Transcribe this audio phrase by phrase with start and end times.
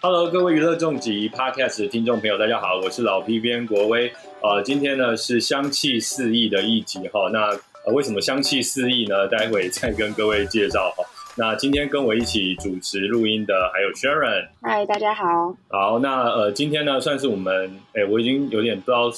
[0.00, 4.12] Hello，各位娱乐重疾 Podcast 的听众朋友，大家好，我是老 P 编国威。
[4.42, 7.28] 呃，今天呢是香气四溢的一集哈。
[7.32, 7.48] 那
[7.84, 9.28] 呃，为什么香气四溢呢？
[9.28, 11.04] 待会再跟各位介绍哈。
[11.36, 14.48] 那今天跟我一起主持录音的还有 Sharon。
[14.60, 15.56] 嗨，大家好。
[15.68, 19.10] 好，那呃，今天呢算是我们，哎，我已经有点不知道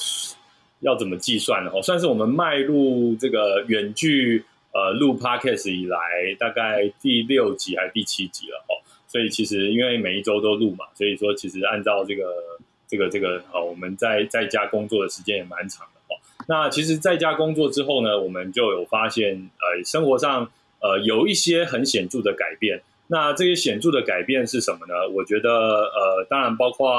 [0.81, 1.81] 要怎么计算了哈。
[1.83, 4.45] 算是我们迈入这个远距
[4.75, 5.99] 呃录 Podcast 以来，
[6.39, 8.85] 大概第六集还是第七集了哦。
[9.07, 12.35] 所以其实因为每一周都录嘛，所以说其实按照这个
[12.89, 16.19] 这个这个哦，我们在在家工作的时间也蛮长的哦。
[16.49, 20.51] 那其实在家工作之后呢，我们就有发现呃，生活上
[20.81, 22.83] 呃有一些很显著的改变。
[23.07, 24.95] 那这些显著的改变是什么呢？
[25.15, 26.91] 我觉得呃，当然包括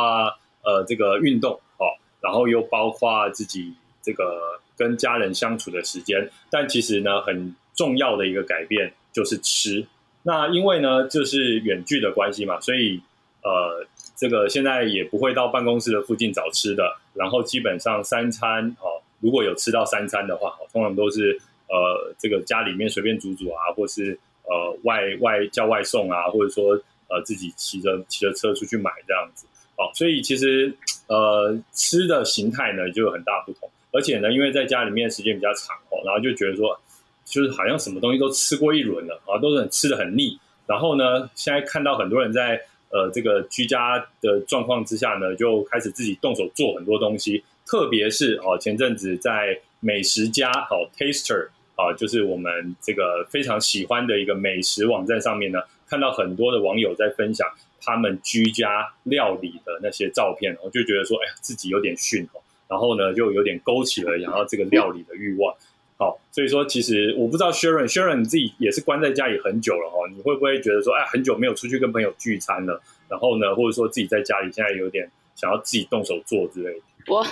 [0.64, 6.30] 呃这个运动哦，然后又包括自己这个跟家人相处的时间。
[6.50, 9.86] 但其实呢，很重要的一个改变就是吃。
[10.24, 13.00] 那因为呢，就是远距的关系嘛，所以
[13.44, 26.74] 呃，这个现在也不会到办公室的附近找吃的，然后基本上三餐哦，如果有吃到三餐的话，通常都是呃，这个家里面随便煮煮啊，或是呃外外叫外送啊，或者说
[27.08, 29.46] 呃自己骑着骑着车出去买这样子
[29.78, 36.80] 哦，所以其实呃吃的形态呢就有很大不同，而且呢，因为在家里面时间比较长哦，然后就觉得说。
[37.26, 40.40] 就是好像什么东西都吃过一轮了啊，都是很吃的很腻。
[40.68, 47.44] 然后呢，现在看到很多人在呃这个居家的状况之下呢，就开始自己动手做很多东西。
[47.66, 57.48] 特别是哦，前阵子在美食家好 Taster 啊，就是我们这个非常喜欢的一个美食网站上面呢，看到很多的网友在分享
[57.82, 62.42] 他们居家料理的那些照片，我就觉得说，哎呀，自己有点逊哦。
[62.68, 65.56] 然后呢，就有点勾起了想要这个料理的欲望。
[65.98, 76.82] 好，所以说其实我不知道 Sharon，Sharon 你自己也是关在家里很久了哦，你会不会觉得说，哎，很久没有出去跟朋友聚餐了，然后呢，或者说自己在家里现在有点想要自己动手做之类的？
[77.08, 77.26] 我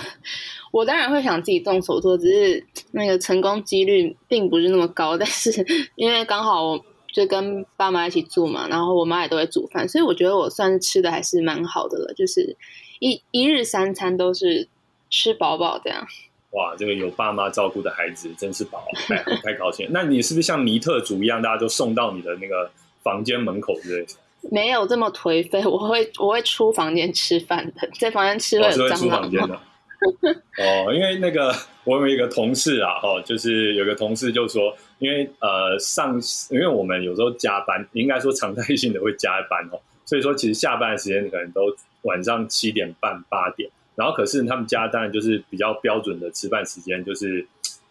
[0.70, 5.18] 我当然会想自己动手做，只是那个成功几率并不是那么高。
[5.18, 5.50] 但是
[5.96, 12.56] 因为刚好我就跟爸妈一起住嘛，然后我妈也都会煮饭，所以我觉得我算是吃的还是蛮好的了，就是
[13.00, 14.68] 一一日三餐都是
[15.10, 16.06] 吃饱饱这样。
[16.54, 19.88] 哇，这个有爸妈照顾的孩子真是宝，太太高兴。
[19.90, 22.70] 那你是不是像尼特族一样，大家都送到你的那个
[23.02, 24.06] 房间门口之类？
[24.52, 29.54] 没有这么颓废，我会我会出房间吃饭的，在房间吃会会出房间的。
[29.54, 31.52] 哦，因为那个
[31.84, 36.20] 我有一个同事啊，哦，就是有个同事就说，因为呃上，
[36.50, 41.62] 因为我们有时候加班，应该说常态性的会加班哦，所以说其实下班的时间可能都
[42.02, 43.68] 晚上七点半八点。
[43.96, 47.46] 然后可是他们家当然就是比较标准的吃饭时间，就是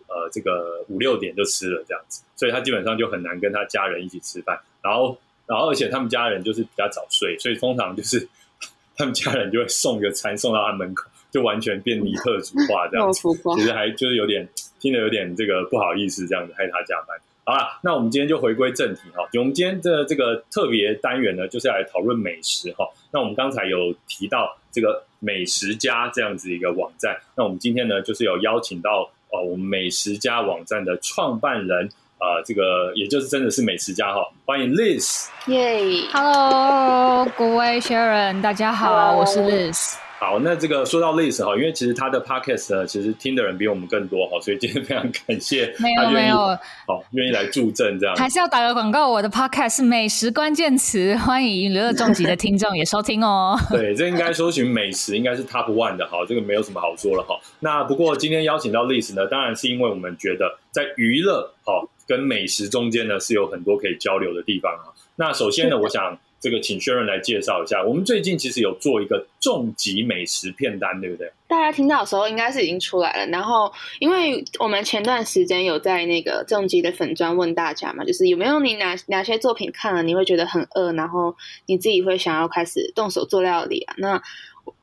[0.08, 4.60] 呃这个五六点就吃了这样子，所以他基本上就很难跟他家人一起吃饭。
[4.82, 8.28] 然后然后而且他们家人就是比较早睡，所以通常就是
[8.96, 13.22] 他们家人就会送个餐送到他门口，就完全变尼特族化这样子。
[13.56, 14.48] 其实还就是有点
[14.80, 17.18] 听得有点这个不好意思这样子害他加班。
[17.46, 19.28] 好了，那我们今天就回归正题哈。
[19.34, 22.88] 我们今天的这个特别单元呢，就是来讨论美食哈。
[23.12, 35.28] 那我们刚才有提到这个美食家这样子一个网站，那我们今天呢，就是有邀请到呃我们美食家网站的创办人啊，这个也就是真的是美食家哈，欢迎 Liz。
[35.48, 40.03] 耶，Hello，各位 Sharon，大家好，我是 Liz。
[40.24, 48.16] 好，那这个说到 Liz 哈，因为其实他的 podcast 呢，其实听的人比我们更多哈，所以今天非常感谢没有没有，好愿意来助阵这样。
[48.16, 53.60] 还是要打个广告，我的 podcast 是美食关键词，欢迎娱乐重疾的听众也收听哦。
[53.70, 57.38] 对，这应该搜寻美食应该是 top one 的哈，这个没有什么好说了哈。
[57.60, 64.96] 那不过今天邀请到 Liz 呢，当然是因为我们觉得在娱乐好跟美食中间呢是有很多可以交流的地方啊。
[65.18, 66.18] 那首先呢，我想。
[66.44, 71.32] 这个请薛润来介绍一下，我们最近其实有做一个重疾美食片单，对不对？
[71.48, 73.26] 大家听到的时候应该是已经出来了。
[73.32, 81.34] 然后，因为我们前段时间有在那个重疾的粉砖问大家嘛，就是有没有你哪哪些作品看了你会觉得很饿，然后
[81.68, 83.96] 你自己会想要开始动手做料理啊？
[83.98, 84.22] 那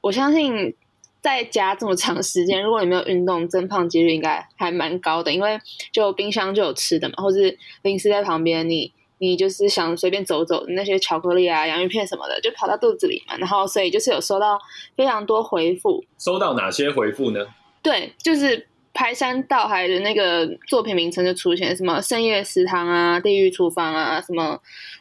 [0.00, 0.74] 我相信
[1.20, 5.60] 在家这么长时间，如果你没有运动，增胖几率应该还蛮高的，因为
[5.92, 8.94] 就冰箱就有吃的嘛，或是零食在旁边，你。
[9.22, 13.37] 你就是想随便走走，那些巧克力啊、洋芋片什么的，就跑到肚子里嘛。
[13.37, 14.58] 然后，所以就是有收到
[14.96, 16.02] 非常多回复。
[16.19, 17.46] 收到哪些回复呢？
[17.82, 24.58] 对，就是排山倒海的那个作品名称就出现，什么深夜食堂啊、地狱厨房啊、什么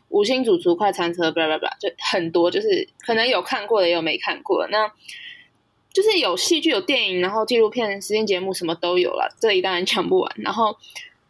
[0.09, 4.67] 五星主厨快餐车，巴拉巴拉，就很多，就是可能有看过的，也有没看过的。
[4.69, 4.91] 那
[5.93, 10.29] 就是有戏剧、有电影，然后纪录片、实境节目什么都有了，这里当然讲不完。
[10.35, 10.75] 然后。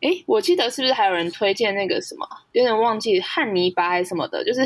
[0.01, 4.61] 哎，我记得是不是还有人推荐那个什么，有点忘记汉尼拔还是什么的，就是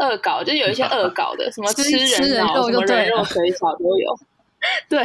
[0.00, 4.18] 恶搞，就是有一些恶搞的，什么吃人脑、什么人肉水饺都有，
[4.88, 5.04] 对，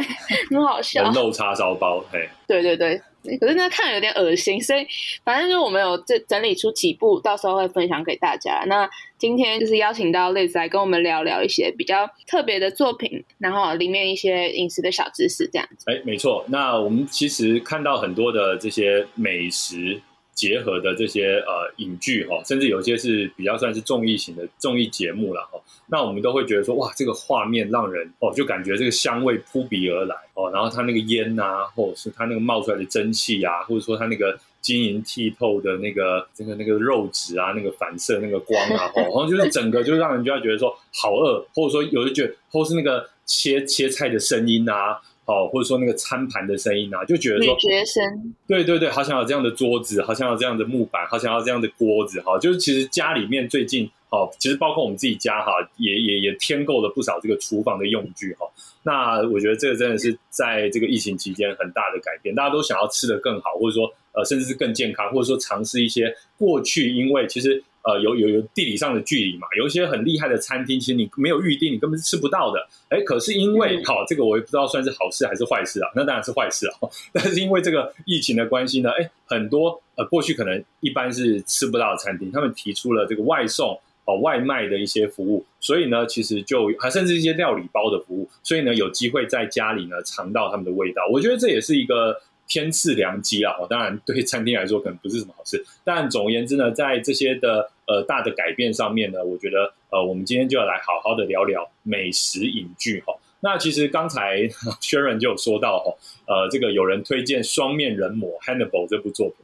[0.50, 1.02] 很好笑。
[1.02, 3.00] 人肉叉烧包，嘿，对对对。
[3.40, 4.86] 可是那看有点恶心，所以
[5.24, 8.64] 反正就我们有这整理出几部，到时候会分享给大家。
[8.66, 8.88] 那
[9.18, 15.90] 今天就是邀请到 Liz 来跟我们聊聊一些比较特别的作品，然后里面一些饮食的小知识，这样子。
[15.90, 16.44] 哎，没错。
[16.48, 20.00] 那我们其实看到很多的这些美食。
[20.36, 25.58] 结合的这些呃影剧哈，甚至有些是比较算是综艺型的综艺节目了哈。
[25.88, 30.50] 那我们都会觉得说，哇，这个画面让人哦，就感觉这个香味扑鼻而来哦。
[30.52, 45.00] 然后它那个烟呐，或者是它那个冒出来的蒸汽啊，或者说它那个晶莹剔透的那个这个那个肉质啊，那个反射那个光啊，哦，然后就是整个就让人就要觉得说好饿，或者说有的觉得，或是那个切切菜的声音啊。
[45.26, 58.46] 哦，或者说那个餐盘的声音啊，就觉得说，学生，对对对，好想要这样的桌子，好想要这样的木板，好想要这样的锅子，哈，就是其实家里面最近，好，其实包括我们自己家，哈，也也也添购了不少这个厨房的用具，哈。
[58.84, 67.62] 那我觉得这个真的是在这个疫情期间很大的改变，大家都想要吃的更好，或者说呃，甚至是更健康，或者说尝试一些过去因为其实。
[67.86, 69.46] 呃，有有有地理上的距离嘛？
[69.56, 72.58] 有一些很厉害的餐厅，其实你没有预定，你根本是吃不到的。
[72.88, 75.88] 哎，可是因为好，这个我也不知道算是好事还是坏事啊。
[75.94, 76.74] 那当然是坏事啊。
[77.14, 91.02] 但是因为这个疫情的关系呢，哎，很多呃过去可能一般是吃不到的餐厅，他们提出了这个外送哦外卖的一些服务，所以呢，其实就还甚至一些料理包的服务，所以呢，有机会在家里呢尝到他们的味道。
[91.12, 92.20] 我觉得这也是一个。
[92.48, 93.54] 天赐良机啊！
[93.68, 103.14] 当然对餐厅来说可能不是什么好事，但总而言之呢，在这些的呃大的改变上面呢，我觉得呃我们今天就要来好好的聊聊美食影剧哈。
[103.40, 104.38] 那其实刚才
[104.80, 105.94] Sharon 就有说到哈，
[106.26, 109.36] 呃，这个有人推荐《双面人魔》Hannibal 这部作品，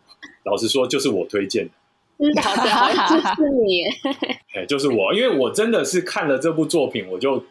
[0.44, 1.72] 老实说就是我推荐的。
[2.42, 3.84] 好的，就是你，
[4.54, 7.44] 哎，就是我，因为我真的是看了这部作品，我就。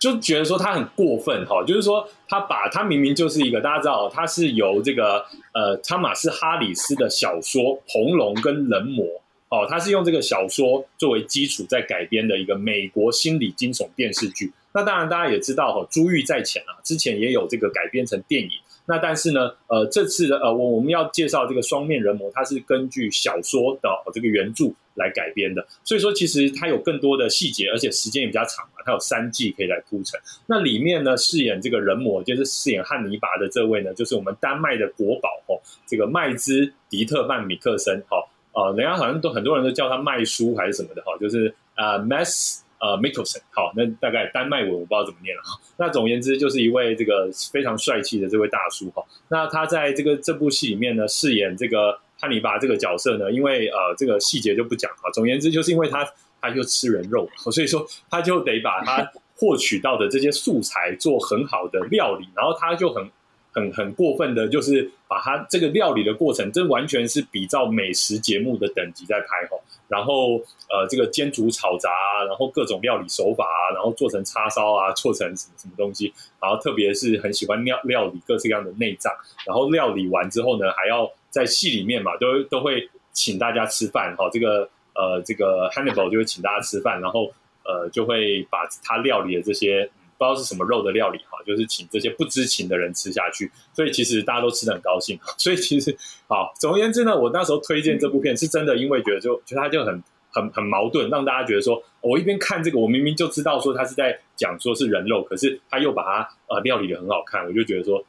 [0.00, 9.04] 就觉得说他很过分哈，就是说他把他明明就是一个大家知道，他是由这个呃汤马斯哈里斯的小说《红龙》跟《人魔》
[9.50, 14.52] 哦，他是用这个小说作为基础在改编的一个美国心理惊悚电视剧。
[14.72, 18.50] 那当然大家也知道哈，珠玉在前啊，之前也有这个改编成电影。
[18.86, 24.64] 那但是呢，呃，这次的呃，我我们要介绍这个双面人魔，它是根据小说的这个原著
[24.94, 30.18] 来改编的，所以说其实它有更多的细节，而且时间也比较长嘛，它有三季可以来铺陈。
[30.46, 42.60] 那里面呢，饰演这个人魔，就是饰演汉尼拔的这位呢，就是我们丹麦的国宝哦，这个麦兹迪特曼米克森，哈，呃，人家好像都很多人都叫他麦叔还是什么的哈，就是呃，Mass。
[42.80, 45.58] 呃 m i c k e l s o n 好，那大概丹麦文我不知道怎么念了哈。
[45.76, 49.04] 那总言之，就是一位这个非常帅气的这位大叔哈。
[49.26, 55.10] 那他在这个这部戏里面呢，饰演这个汉尼拔这个角色呢，因为呃这个细节就不讲哈。
[55.12, 56.08] 总言之，就是因为他
[56.40, 63.10] 他就吃人肉，所以说他就得把他获取到的这些素材做很好的料理，然后他就很。
[63.52, 69.56] 很很过分的，就是把它这个料理的过程，这完全是比照美食节目的等级在拍哈。
[69.88, 70.36] 然后
[70.68, 71.88] 呃，这个煎煮炒炸，
[72.26, 76.12] 然后各种料理手法啊，然后做成叉烧啊，做成什么什么东西。
[76.40, 79.12] 然后特别是很喜欢料料理各式各样的内脏。
[79.46, 84.28] 然后料理完之后呢，还要在戏里面嘛，都都会请大家吃饭哈。
[84.30, 87.32] 这个呃，这个 Hannibal 就会请大家吃饭，然后
[87.64, 89.90] 呃，就会把他料理的这些。
[90.18, 95.18] 不知道是什么肉的料理哈，就是请这些不知情的人吃下去，所以其实大家都吃的很高兴。
[95.38, 95.96] 所以其实
[96.26, 108.04] 好，总而言之呢，我那时候推荐这部片是真的，因为觉得就觉得它就很很很矛盾，让大家觉得说，我一边看这个，我明明就知道说他是在讲说是人肉，可是他又把它呃料理的很好看，我就觉得说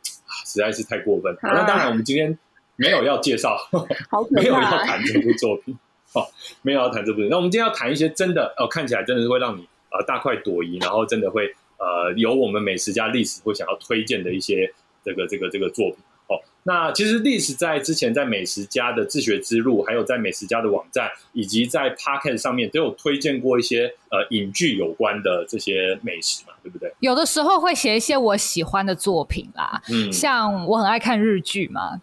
[0.46, 1.38] 实在是太过分。
[1.44, 2.36] 那当然，我们今天
[2.76, 3.56] 没有要介绍，
[4.32, 5.78] 没有要谈这部作品，
[6.14, 6.26] 哦，
[6.64, 7.22] 没有要谈这部。
[7.30, 11.54] 那我们今天要谈一些真的哦，看起来真的是会让你呃大快朵颐，然后真的会。
[11.80, 14.70] 呃，有我们美食家历史会想要推荐的一些
[15.04, 15.96] 这个这个这个作品
[16.28, 16.36] 哦。
[16.64, 26.94] 那其实历史在之前在美食家的自学之路，还有在美食家的网站，以及在 Pocket 上面都有推荐过一些呃影剧有关的这些美食嘛，对不对？
[27.00, 32.02] 有的时候会写一些我喜欢的作品啦，嗯，像我很爱看日剧嘛，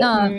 [0.00, 0.32] 那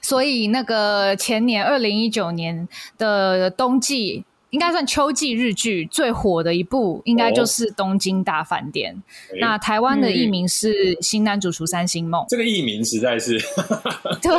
[0.00, 2.68] 所以那个前年二零一九年
[2.98, 4.24] 的冬季。
[4.52, 8.94] 应该算秋季日剧最火的一部，应该就是《东京大饭店》。
[9.40, 12.22] 那台湾的艺名是《新男主厨三星梦》。
[12.28, 13.38] 这个艺名实在是
[14.20, 14.30] 对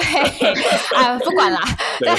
[0.96, 1.60] 啊，不管啦。
[2.05, 2.15] 但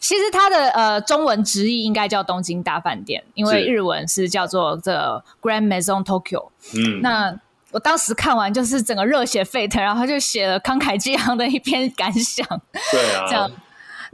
[0.00, 6.48] 其实它的呃中文直译应该叫《东京大饭店》，因为日文是叫做 The Grand Maison Tokyo。
[6.74, 7.38] 嗯，那
[7.72, 12.46] 我当时看完就是整个热血沸腾，然后就写了慷慨激昂的一篇感想。
[12.90, 13.50] 对啊，这样。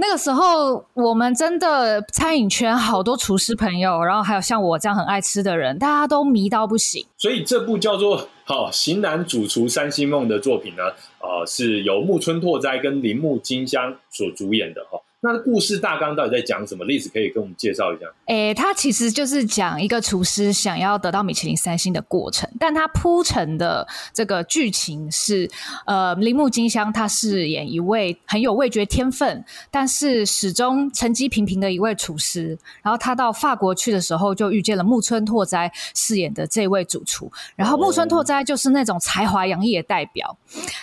[0.01, 7.05] 那个时候，我们真的餐饮圈好多厨师朋友，然后还有像我这样很爱吃的人，大家都迷到不行。
[7.19, 10.83] 所以这部叫做《好型男主厨三星梦》的作品呢，
[11.21, 14.99] 呃，是由木村拓哉跟铃木金香所主演的哈。
[15.23, 16.83] 那故事大纲到底在讲什么？
[16.87, 18.07] 例子可以跟我们介绍一下。
[18.27, 25.47] 诶，它其实就是讲一个厨师想要得到米其林三星的过程，但他铺陈的这个剧情是，
[25.85, 32.59] 呃，铃木金香他饰演一位很有味觉天分，但是始终成绩平平的一位厨师。
[32.83, 37.31] 然后他到法国去的时候，就遇见了木村拓哉饰演的这位主厨。
[37.57, 40.39] 然后木村拓哉就是那种才华洋溢的代表。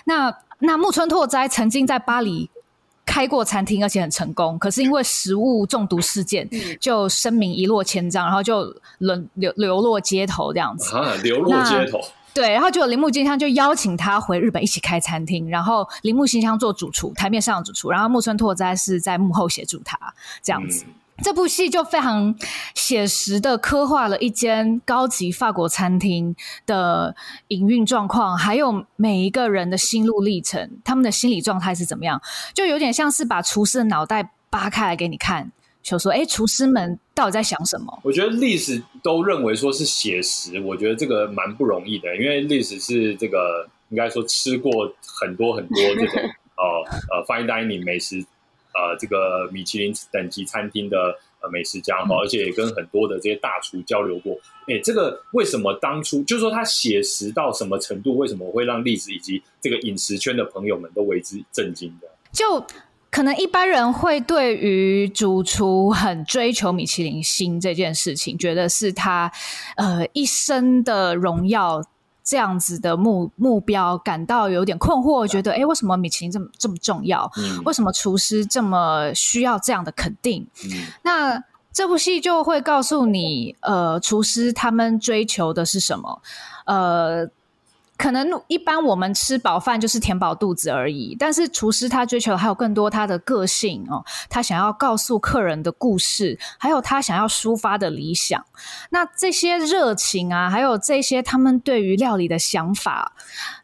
[0.06, 2.52] 那那木村拓哉曾经在巴黎。
[3.08, 6.48] 开过餐厅，而且很成功，可是因为食物中毒事件，
[6.80, 10.96] 就声名一落千丈，然后就沦流流落街头这样子。
[10.96, 12.00] 啊，流落街头。
[12.34, 19.98] 对，然后就有铃木金香就邀请他回日本一起开餐厅，然后铃木金香做主厨，台面上的主厨，然后木村拓哉是在幕后协助他
[20.44, 20.86] 这样子。
[21.24, 22.36] 这部戏就非常
[22.76, 27.16] 写实的刻画了一间高级法国餐厅的
[27.48, 32.22] 营运状况，还有每一个人的心路历程，他们的心理状态是怎么样，
[32.54, 44.72] 就有点像是把厨师的脑袋扒开来给你看，就说：“哎，厨师们到底在想什么？”我觉得历史都认为说是写实，我觉得这个蛮不容易的，因为历史是这个应该说吃过
[45.20, 46.22] 很多很多这种
[46.56, 46.86] 呃
[47.18, 48.24] 呃 fine dining 美食。
[48.78, 50.98] 呃，这个米其林等级餐厅的
[51.42, 54.36] 呃美食家哈，而且也跟很多的这些大厨交流过。
[54.68, 58.16] 哎，这个为什么当初就是说他写实到什么程度？
[58.16, 62.08] 为什么会让历史以及这个饮食圈的朋友们都为之震惊的？
[62.32, 62.64] 就
[63.10, 69.32] 可能一般人会对于主厨很追求米其林星这件事情，觉得是他
[69.76, 71.82] 呃一生的荣耀。
[72.28, 77.32] 这样子的目目标感到有点困惑，觉得哎，为什么米其林这么这么重要？
[77.64, 80.46] 为什么厨师这么需要这样的肯定？
[81.04, 81.42] 那
[81.72, 86.22] 这部戏就会告诉你，呃，厨师他们追求的是什么？
[86.66, 87.30] 呃。
[87.98, 98.46] 可能一般我们吃饱饭就是填饱肚子而已，但是厨师他追求还有更多他的个性哦，他想要告诉客人的故事，还有他想要抒发的理想。
[98.92, 103.14] 那这些热情啊，还有这些他们对于料理的想法，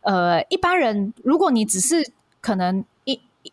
[0.01, 2.11] 呃，一般人如果你只是
[2.41, 2.83] 可能。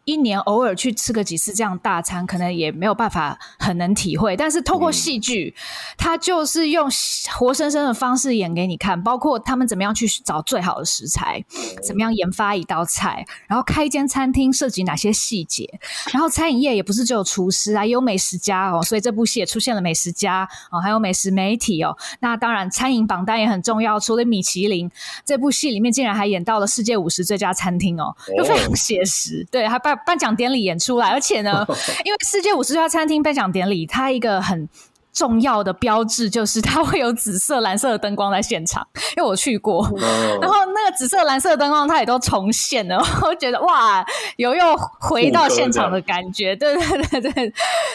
[0.05, 4.37] 一年偶尔去吃个几次这样大餐，可能也没有办法很能体会。
[4.37, 5.53] 但是透过戏剧，
[5.99, 6.89] 他就是用
[7.37, 11.45] 活生生的方式演给你看，包括他们怎么样去找最好的食材，
[11.83, 15.69] 怎么样研发一道菜，然后开一间餐厅涉及哪些细节。
[16.13, 18.81] 然后餐饮业也不是只有厨师啊，也有美食家哦。
[18.83, 21.97] 所以这部戏也出现了美食家哦，还有美食媒体哦。
[22.21, 23.99] 那当然，餐饮榜单也很重要。
[23.99, 24.89] 除了米其林，
[25.25, 29.45] 这部戏里面竟然还演到了世界五十最佳餐厅哦，就非常写实。
[29.51, 29.80] 对，还。
[29.81, 31.67] 颁颁奖典礼演出来，而且呢，
[32.05, 34.69] 因为世界五十家餐厅颁奖典礼，它一个很
[35.13, 39.85] 重要的标志就是它会有紫色、蓝色的灯光在现场，因为我去过，
[40.41, 42.97] 然后那个紫色、蓝色的灯光它也都重现了，
[43.27, 44.07] 我觉得哇，
[44.37, 46.77] 有又回到现场的感觉，对
[47.11, 47.53] 对对对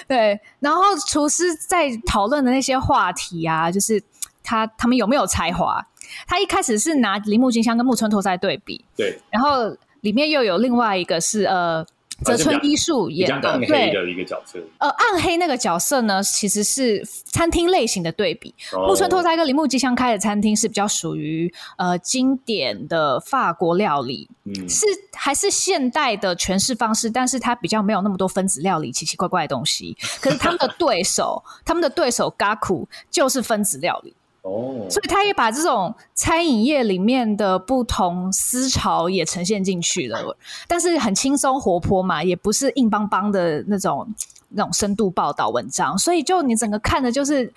[0.09, 0.39] 对。
[0.59, 4.03] 然后厨师在讨论的那些话题啊，就是
[4.43, 5.81] 他他们有没有才华？
[6.27, 9.75] 他一开始是拿铃木金香跟木村拓哉对比，对，然后。
[10.05, 11.83] 里面又有另外一个是呃，
[12.23, 14.59] 泽村一树演的，对的一个角色。
[14.77, 18.53] 呃，暗黑那个角色呢，其实是餐厅类型的对比。
[18.87, 29.97] 木村拓哉跟铃木吉香开的餐厅是比较属于呃经典的法国料理，嗯，是还是现代的诠释方式，但是它比较没有那么多分子料理奇奇怪怪的东西。
[30.21, 34.13] 可是他们的对手，他们的对手 Gaku 就是分子料理。
[34.45, 40.37] 哦，所以他也把这种餐饮业里面的不同思潮也呈现进去了，
[40.67, 44.07] 但是很轻松活泼嘛，也不是硬邦邦的那种
[44.49, 47.51] 那种深度报道文章，所以就你整个看的就是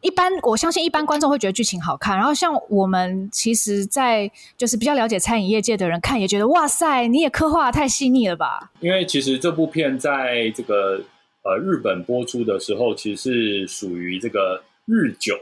[0.00, 8.70] 一般，我相信一般观众会觉得剧情好看，然后像我们其实，在就是比较了解餐饮业界的人看也觉得哇塞，你也刻画太细腻了吧？
[8.80, 11.02] 因为其实这部片在这个
[11.42, 15.36] 呃日本播出的时候，其实是属于这个日久。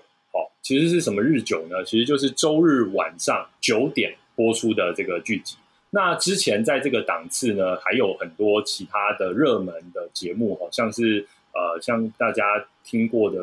[0.62, 1.82] 其实是什么日久呢？
[1.84, 5.56] 其实就是周日晚上九点播出的这个剧集。
[5.90, 12.44] 那之前在这个档次呢，还有很多其他的热门的节目，好像是呃，像大家
[12.84, 13.38] 听过的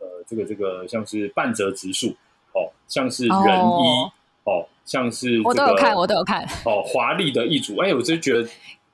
[0.00, 2.08] 呃，这个这个像是半泽直树，
[2.52, 4.10] 哦，像是仁一，
[4.44, 8.48] 哦，像是我都有看，我都有看，哦，华丽的一组，哎，我就觉得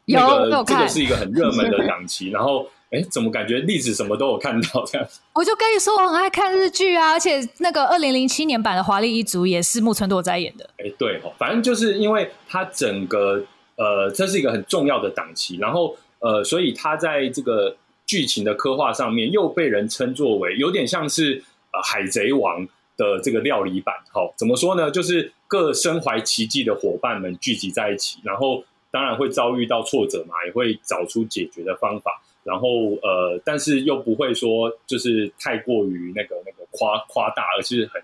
[0.06, 0.18] 有
[0.64, 2.68] 这个是一个很热门的档期，然后。
[2.90, 5.06] 哎，怎么感觉历史什么都有看到这样？
[5.34, 10.68] 我就跟你说，我很爱看日剧啊，而且那个二零零七年版的《华丽一族》也是木村拓哉演的。
[10.78, 13.42] 哎，对哦，反正就是因为它整个
[13.76, 17.76] 呃，这是一个很重要的档期，然后呃，所以他在这个
[18.06, 22.62] 剧情的刻画上面又被人称作为有点像是呃《海贼王》
[22.96, 23.92] 的这个料理版。
[24.12, 24.88] 好，怎么说呢？
[24.90, 28.62] 就是各身怀奇迹的伙伴们聚集在一起，然后
[28.92, 32.22] 当然会遭遇到挫折嘛，也会找出解决的方法。
[32.44, 38.00] 然后呃，但是又不会说就是太过于那个那个夸夸大，而是很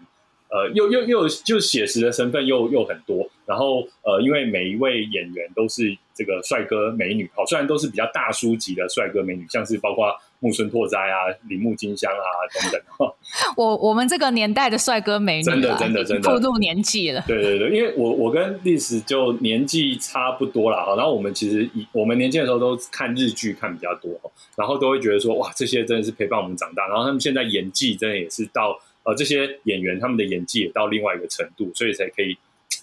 [0.49, 3.29] 呃又又又就写实的身份又又很多。
[3.47, 10.13] 然后呃，因为每一位演员都是这个帅哥美女，好，虽然都是比较大叔级的帅哥美女，像是包括。
[10.41, 13.15] 木村拓哉啊，铃木金香啊，等等。
[13.57, 17.23] 我我们这个年代的帅哥美女，真的真的真的， 步入年纪了。
[17.27, 20.97] 对对对，因为我我跟历史就年纪差不多了哈。
[20.97, 24.19] 然后我们其实以我们年轻的时候都看日剧看比较多，
[24.57, 26.89] 然后都会觉得说哇，这些真的是陪伴我们长大。
[26.89, 32.37] 然后他们现在演技真的也是到呃，这些演员他们的演技也到另外一个程度，所以才可以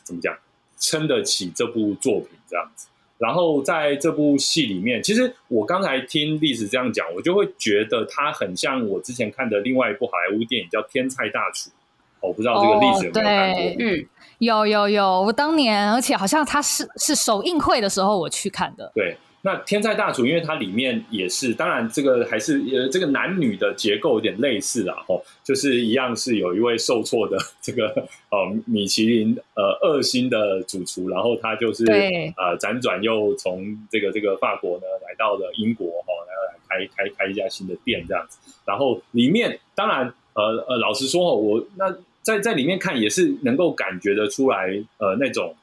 [0.04, 0.36] 怎么讲
[0.80, 2.88] 撑得起这部作品这样子。
[3.18, 11.70] 然后在这部戏里面，其实我刚才听历史这样讲，我就会觉得它很像我之前看的另外一部好莱坞电影叫《天才大厨》。
[12.20, 13.62] 我不知道这个历史有没有看过？
[13.80, 14.06] 嗯，
[14.40, 18.92] 有有有，我当年，而且好像它是是首映会的时候我去看的。
[18.96, 19.18] 对。
[19.44, 27.88] 那天才大厨，因为它里面也是，当然这个还是呃，这个男女的结构有点类似啦，哦，就是一样是有一位受挫的这个
[28.30, 31.86] 呃米其林呃二星的主厨，然后他就是
[32.36, 45.56] 呃辗转又从这个这个法国呢来到了英国，哦，然后来开开开一家新的店这样子，然后里面当然呃呃，老实说哦我那在在里面看也是能够感觉得出来，呃那种。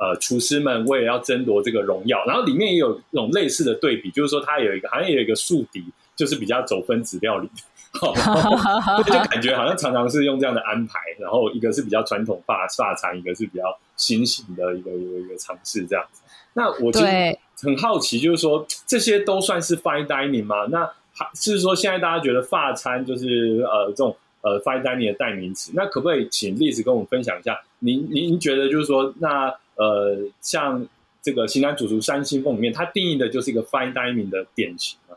[0.00, 5.84] 呃，厨师们为了要争夺这个荣耀，然后里面也有那种类似的对比，就是说它有一个好像也有一个宿敌，
[6.16, 7.46] 就是比较走分子料理，
[9.04, 16.22] 就感觉好像常常是用这样的安排，然后一个是比较传统发发餐，一个是比较新型的一个一个一个尝试这样子。
[16.54, 20.64] 那我其实很好奇，就是说这些都算是 fine dining 吗？
[20.70, 25.72] 那还是说现在大家觉得发餐就是呃这种呃 fine dining 的代名词？
[25.74, 27.60] 那可不可以请例子跟我们分享一下？
[27.80, 29.54] 您您觉得就是说那？
[29.80, 30.86] 呃，像
[31.22, 35.16] 这个《型男主厨三星凤》里面，它定义的就是一个 fine dining 的典型啊。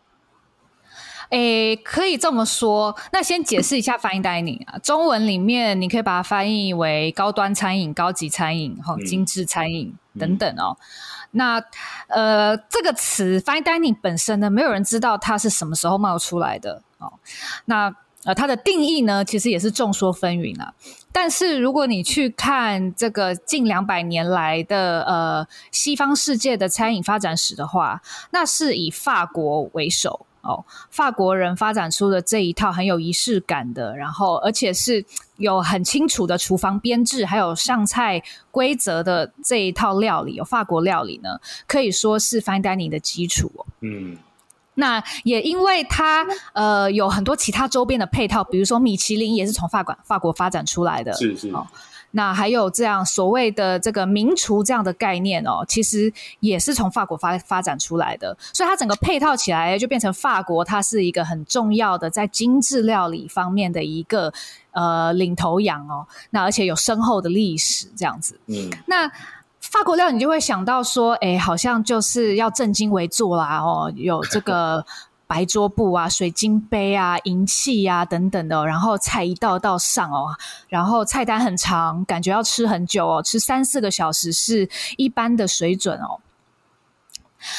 [1.29, 2.95] 诶，可以这么说。
[3.11, 10.77] 那先解释一下 fine dining 啊，中文里面你可以把它翻译为高端餐饮、高级餐饮、哈精致餐饮等等哦。
[11.31, 11.61] 那
[12.07, 17.13] 呃，这个词 fine dining 本身呢，没有人知道它是什么时候冒出来的哦。
[17.65, 17.93] 那
[18.25, 20.73] 呃，它的定义呢，其实也是众说纷纭啊。
[21.11, 35.05] 但是如果你去看这个近两百年来的呃西方世界的餐饮发展史的话，那是以法国为首哦，法国人发展出的这一套很有仪式感的，然后而且是
[35.37, 43.51] 有很清楚的厨房编制，还有上菜规则的这一套料理，有法国料理呢，可以说是 fine dining 的基础。
[43.81, 44.17] 嗯。
[44.75, 51.67] 那也因为它呃有很多其他周边的配套，比如说米其林也是从法国法国发展出来的，是是哦。
[52.15, 64.31] 那还有这样所谓的这个名厨这样的概念哦，其实也是从法国发发展出来的，所以它整个配套起来就变成法国，它是一个很重要的在精致料理方面的一个
[64.73, 66.05] 呃领头羊哦。
[66.29, 69.11] 那而且有深厚的历史这样子，嗯，那。
[69.73, 74.85] 法国料，你就会想到说，哎，好像就是要正襟危坐啦，哦，有这个
[75.25, 80.27] 白桌布啊、水晶杯啊、银器啊等等的，然后菜一道道上哦，
[80.69, 86.19] 然后菜单很长，感觉要吃很久哦，吃三四个小时是一般的水准哦。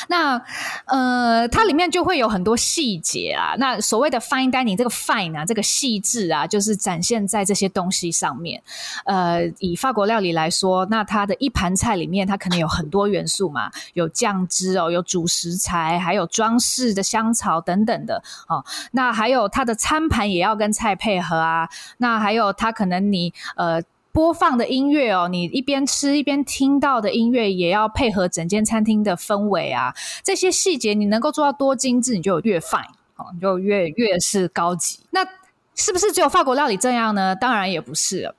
[0.08, 0.40] 那
[0.86, 3.54] 呃，它里面就会有很多细节啊。
[3.58, 8.62] 那所谓的 fine dining，这个 fine 啊，这个细致啊，就是展现在这些东西上面。
[9.04, 18.64] 呃，以法国料理来说，那它的一盘菜里面，它可能有很多元素嘛，有酱汁哦，有主食材，还有装饰的香草等等的哦。
[18.92, 21.68] 那还有它的餐盘也要跟菜配合啊。
[21.98, 23.82] 那还有它可能你呃。
[24.14, 29.92] 播放的音乐哦，你一边吃一边听到的音乐，也要配合整间餐厅的氛围啊。
[30.22, 35.00] 这些细节你能够做到多精致，你就越 fine 哦，你就越越是高级。
[35.10, 35.26] 那
[35.74, 37.34] 是不是只有法国料理这样呢？
[37.34, 38.34] 当然也不是哦。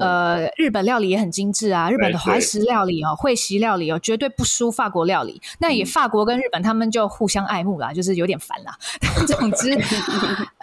[0.00, 5.42] 呃，日本料理也很精致啊，日本的怀石料理哦，会席料理哦，绝对不输法国料理。
[5.58, 8.74] 那也法国跟日本他们就互相爱慕啦，就是有点烦啦。
[9.28, 9.72] 总之，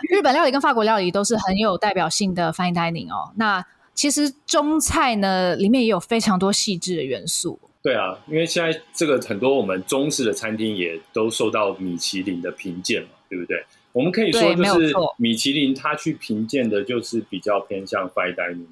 [0.09, 3.31] 日本料理跟法国料理都是很有代表性的 fine dining 哦。
[3.35, 3.63] 那
[3.95, 7.59] 其实中菜呢，里面也有非常多细致的元素。
[7.81, 13.63] 对啊，因为现在这个很多我们中式的餐厅也都受到米其林的评鉴嘛，对不对？
[13.93, 18.65] 我们可以说，就是米其林它去评鉴的，就是比较偏向 fine dining，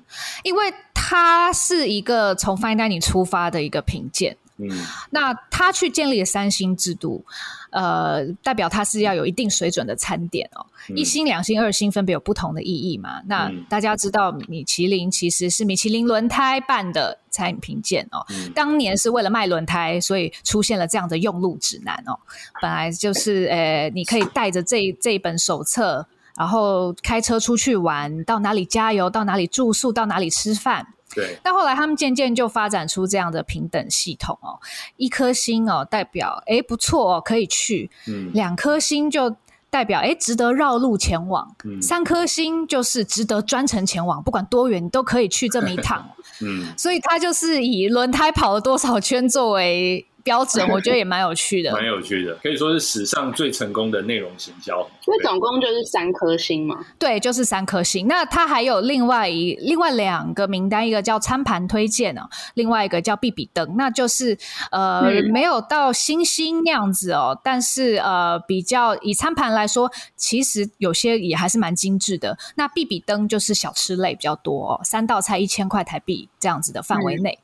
[0.43, 4.36] 因为它是一个从 fine dining 出发的一个评鉴。
[4.58, 4.70] 嗯，
[5.10, 7.26] 那他去建立了三星制度，
[7.72, 10.63] 呃，代表他是要有一定水准的餐点哦。
[10.96, 13.22] 一星、两星、二星分别有不同的意义嘛？
[13.26, 18.24] 那大家知道，米其林其实是米其林轮胎办的餐饮评鉴哦。
[18.54, 22.20] 当年是为了卖轮胎，所以出现了这样的用路指南哦。
[22.62, 26.06] 本来就是，呃，你可以带着这这一本手册，
[26.38, 30.86] 然后开车出去玩，到哪里加油，到哪里住宿，到哪里吃饭。
[31.15, 34.60] 对，但后来他们渐渐就发展出这样的平等系统哦，
[34.97, 39.36] 一颗星哦代表哎不错哦可以去，嗯，两颗星就
[39.69, 46.08] 代表哎值得绕路前往，嗯，三颗星就是值得专程前往，不管多远你都可以去这么一趟，
[46.41, 50.06] 嗯，所以它就是以轮胎跑了多少圈作为。
[50.23, 54.88] 标准我觉得也蛮有趣的， 蛮有趣的，可以说是史上最成功的内容行销。
[55.01, 56.86] 所以总共就是三颗星嘛？
[56.97, 58.07] 对，就是三颗星。
[58.07, 62.21] 那它还有另外一另外两个名单，一个叫餐盘推荐哦，
[62.53, 63.75] 另外一个叫必比登。
[63.75, 64.38] 那就是
[64.71, 72.38] 呃没有到星星那样子哦，但是呃比较以餐盘来说，其实有些也还是蛮精致的。
[72.55, 77.38] 那必比登就是小吃类比较多哦，三道菜一千块台币这样子的范围内。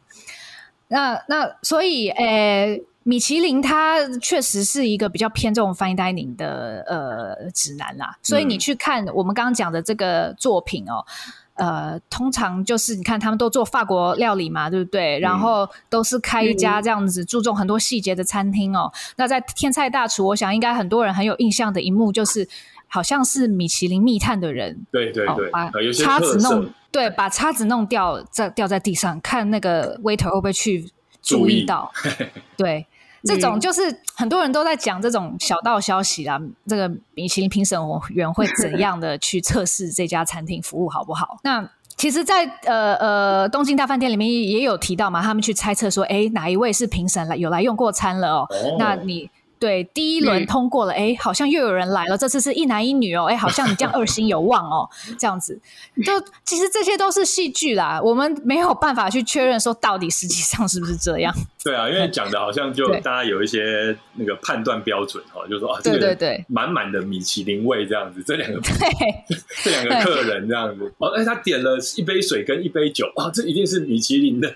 [0.90, 8.18] 那那所以，诶，米其林它确实是一个比较偏重 fine dining 的呃指南啦。
[8.22, 11.06] 所以你去看我们刚刚讲的这个作品哦，
[11.54, 15.18] 呃，通常就是你看他们都做法国料理嘛，对不对？
[15.20, 18.92] 然后都是开一家这样子注重很多细节的餐厅哦。
[19.16, 22.48] 那在天菜大厨，我想应该很多人很有印象的一幕就是。
[22.92, 31.92] 好像是米其林密探的人，对对对，把叉子弄对，把叉子弄掉在掉在地上，看那个 waiter 会不会去注意到。
[32.58, 32.84] 对，
[33.24, 36.42] 这种就是很多人都在讲这种小道消息啦。
[36.66, 41.38] 这个米其林评审员会怎样的去测试这家餐厅服务好不好？
[41.44, 48.48] 那其实，在呃呃东京大饭店里面也有提到嘛，他们去猜测说，哎，哪一位是评审来有来用过餐了哦？
[48.80, 49.30] 那你。
[49.60, 52.18] 对，第一轮通过了，哎，好像又有人来了。
[52.18, 55.60] 这次是一男一女哦，哎，好像你这样 二星有望哦，这样子。
[56.06, 56.14] 就
[56.46, 61.34] 其实这些都是戏剧啦，我们没有办法去确认说到底实际上是不是这样。
[61.62, 74.50] 对啊，因为讲的好像就大家有一些那个判断标准哈，就说啊，对对对，满满的米其林味这样子，这两个 对 这两个客人这样子，哦，哎，他点了一杯水跟一杯酒，啊，这一定是米其林的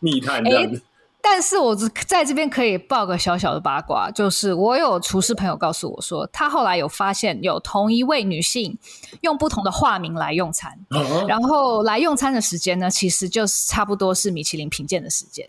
[0.00, 0.82] 密探这样子。
[1.22, 8.76] 但是我在这边可以报个小小的八卦，就是我有厨师朋友告诉我说，他后来有发现有同一位女性
[9.20, 10.78] 用不同的化名来用餐，
[11.28, 15.48] 然后来用餐的时间呢，其实就是差不多是米其林评鉴的时间。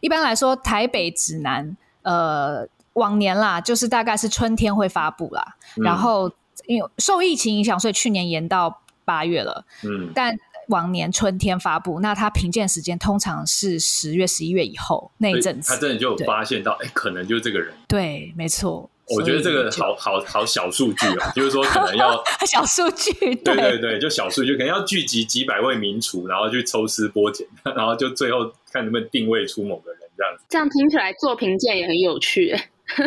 [0.00, 6.30] 一般来说，台北指南，呃，往年啦，就是大概是春天会发布啦，然后
[6.66, 9.64] 因为受疫情影响，所以去年延到八月了。
[9.82, 10.38] 嗯，但。
[10.68, 15.72] 往年春天发布，那它评鉴时间通常是十月、十一月以后那一阵子。
[15.72, 17.72] 他真的就发现到，哎，可能就是这个人。
[17.88, 18.90] 对，没错。
[19.08, 23.12] 我觉得这个好好好小数据啊，就是说可能要 小数据。
[23.36, 30.44] 对对对，就小数据，可能要聚集几百位名厨，然后去抽丝剥茧， 然后就最后看能不能定位出某个人这样子。
[30.48, 32.52] 这样听起来做评鉴也很有趣，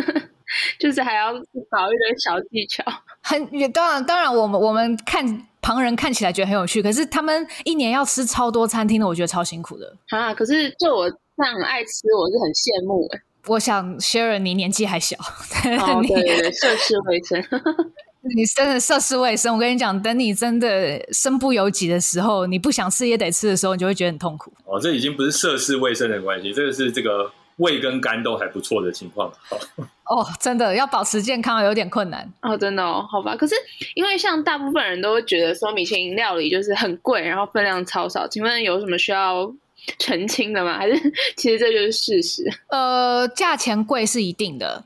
[0.80, 2.82] 就是还要搞一点小技巧。
[3.22, 5.48] 很也当然当然，我们我们看。
[5.62, 10.34] 旁人看起来觉得很有趣，可是他们一年要吃超多餐厅的，我觉得超辛苦的啊！
[10.34, 13.22] 可是就我这样爱吃，我是很羡慕哎。
[13.48, 15.18] 我想 Sharon，你年纪还小，
[15.64, 17.44] 对对 对，涉世未深，
[18.36, 19.54] 你真的涉世未深。
[19.54, 24.52] 我跟你讲，等你真的身不由己的时候，你不想吃也得吃的时候，你就会觉得很痛苦。
[24.66, 27.32] 哦，这已经不是涉世未深的关系，这个是这个。
[27.60, 29.32] 胃跟肝都还不错的情况，
[30.10, 33.36] 哦，真的要保持健康有点困难哦，真的哦，好吧。
[33.36, 33.56] 可是
[33.96, 39.54] 因为像大部分人都会觉得说米其林料理就是很贵，然后分量超少，请问有什么需要
[39.98, 40.78] 澄清的吗？
[40.78, 40.96] 还是
[41.38, 42.44] 其实这就是事实？
[42.70, 44.84] 呃，价钱贵是一定的，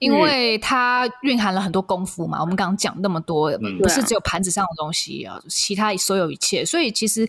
[0.00, 2.40] 因为它蕴含了很多功夫嘛。
[2.40, 6.64] 我们刚刚讲那么多，不是只有盘子上的东西啊，其他所有一切。
[6.64, 7.28] 所以其实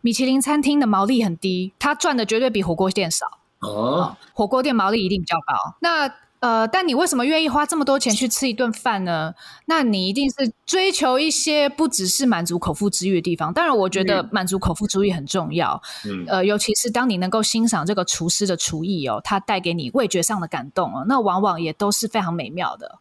[0.00, 3.26] 米其林餐厅的毛利很低，它赚的绝对比火锅店少。
[3.62, 5.76] 哦，火锅店毛利一定比较高。
[5.80, 9.32] 那呃，但你为什么愿意花这么多钱去吃一顿饭呢？
[9.66, 13.54] 那你一定是追求一些不只是满足口腹之欲的地方。
[13.54, 15.80] 当然，我觉得满足口腹之欲很重要。
[16.04, 22.98] 嗯，呃，尤其是当你能够欣赏这个厨师的厨艺哦，他带给你味觉上的感动哦，那往往也都是非常美妙的。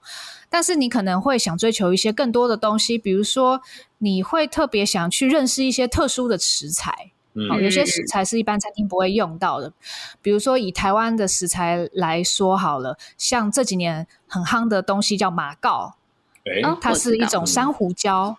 [0.47, 3.59] 但是你可能会想追求一些更多的东西，比如说
[3.97, 7.11] 你会特别想去认识一些特殊的食材。
[7.49, 9.71] 好，有些食材是一般餐厅不会用到的，
[10.21, 15.95] 比如说以台湾的食材来说好了，像这几年很夯的东西叫马告，
[16.45, 18.35] 哎，它是一种珊瑚礁。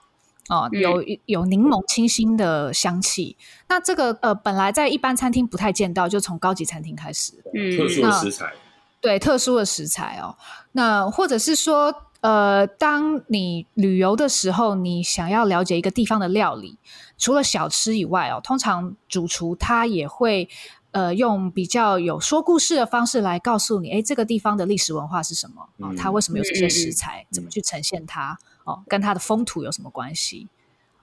[0.49, 3.37] 哦，有有柠檬清新的香气。
[3.69, 7.33] 那这个呃，本来在一般餐厅不太见到，就从高级餐厅开始。
[7.55, 8.53] 嗯，特殊的食材。
[9.01, 10.37] 对，特殊的食材哦。
[10.73, 16.77] 那或者是说，呃，当你旅游的时候，你想要了解一个地方的料理，
[17.23, 20.49] 除了小吃以外哦，通常主厨他也会
[20.91, 25.95] 呃用比较有说故事的方式来告诉你，哎，这个地方的历史文化是什么啊？
[25.97, 27.25] 它为什么有这些食材？
[27.31, 28.37] 怎么去呈现它？
[28.65, 30.49] 哦，跟它的风土有什么关系？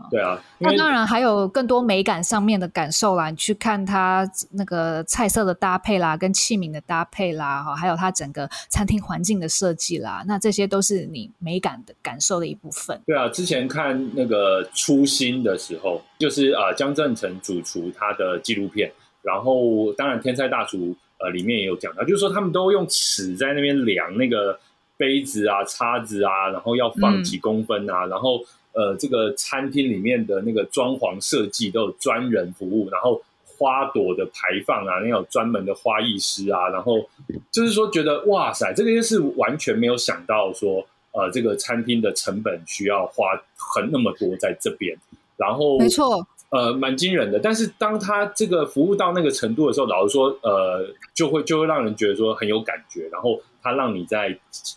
[0.10, 3.30] 对啊，那当然还有更多美感上面的感受啦。
[3.30, 13.00] 你去看它那个菜色的搭配啦，跟器皿的搭配啦，哈，还有它整个餐厅环境的设计啦，那这些都是你美感的感受的一部分。
[13.06, 24.60] 对啊，之前看那个初心的时候，就是啊江正成主厨他的纪录片，然后当然天菜大厨呃里面也有讲到，就是说他们都用尺在那边量那个。
[25.00, 28.42] 杯子啊，叉子啊，然后要放几公分啊，然后
[28.80, 33.22] 呃，这个餐厅里面的那个装潢设计都有专人服务，然后
[33.58, 37.06] 花朵的排放啊，那有专门的花艺师啊，然后
[37.52, 44.98] 就是说觉得哇塞，这个是完全没有想到说，呃，这个餐厅的成本需要花很那么多在这边，
[45.36, 46.26] 然后没错。
[46.52, 47.38] 呃，蛮惊人的。
[47.38, 53.10] 但是当他这个服务到那个程度的时候，老实说，呃，就会就会让人觉得说很有感觉。
[53.12, 54.36] 然后他让你在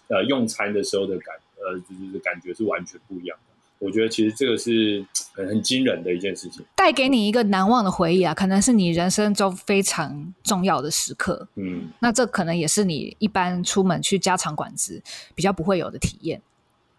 [0.08, 3.51] 呃用餐的时候的感呃就是感觉是完全不一样的。
[3.82, 11.48] 我觉得其实这个是很很惊人的一件事情，带给你一个难忘的回忆啊，可能是你人生中非常重要的时刻。
[11.56, 15.02] 嗯，那这可能也是你一般出门去家常馆子
[15.34, 16.40] 比较不会有的体验。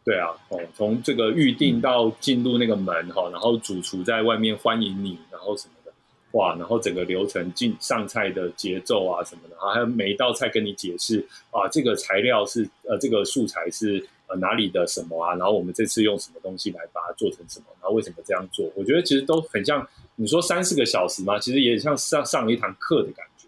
[0.03, 5.93] 对啊，哦，从这个预定到进入那个门哈，然后主厨在外面欢迎你，然后什么的，
[6.31, 18.69] 哇，然后整个流程进上菜的节奏啊什么的，还有每一道菜跟你解释啊，这个材料是呃这个素材是呃哪里的什么啊，然后我们这次用什么东西来把它做成什么，然后为什么这样做？
[18.75, 23.47] 我觉得其实都很像你说三四个小时嘛，其实也像上上了一堂课的感觉。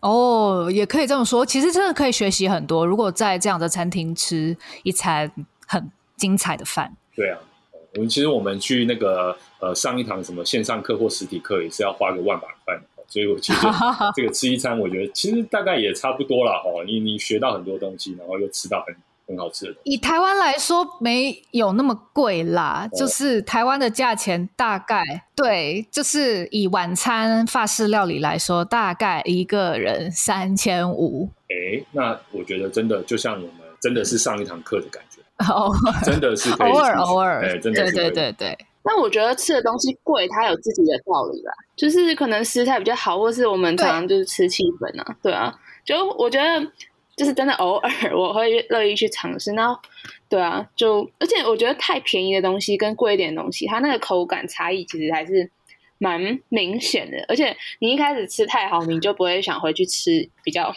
[0.00, 2.86] 哦，也可以这么说，其实真的可以学习很多。
[2.86, 5.32] 如果在这样的餐厅吃一餐。
[5.68, 7.40] 很精彩的饭，对啊，
[7.96, 13.66] 我们其实我们去那个呃上一堂什么线上课或实体课也是要花个万把块，所以我其实
[14.14, 16.84] 这个吃一餐，我觉得其实大概也差不多了哦。
[16.86, 18.94] 你你学到很多东西，然后又吃到很
[19.26, 19.76] 很好吃的。
[19.84, 25.02] 以台湾来说，没有那么贵啦，就是台湾的价钱大概
[25.34, 31.30] 对，就是以晚餐法式料理来说，大概一个人三千五。
[31.48, 35.20] 哎，那我觉得真的就像我们真的是上一堂课的感觉。
[35.52, 35.70] 哦，
[36.02, 38.58] 真的是偶尔偶尔，哎，真的对对对对。
[38.82, 41.52] 那我觉得吃的东西贵，它有自己的道理啦。
[41.76, 45.52] 就是可能食材比较好，或是我们常常就是吃气氛啊，对啊。
[45.84, 46.66] 就我觉得，
[47.16, 49.52] 就是真的偶尔我会乐意去尝试。
[49.52, 49.76] 那
[50.28, 55.50] 对啊，就而且我觉得太便宜的东西跟贵一点的东西，它那个口感差异其实还是
[55.98, 57.24] 蛮明显的。
[57.28, 60.74] 而且你一开始吃太好，你就不会想回去吃比较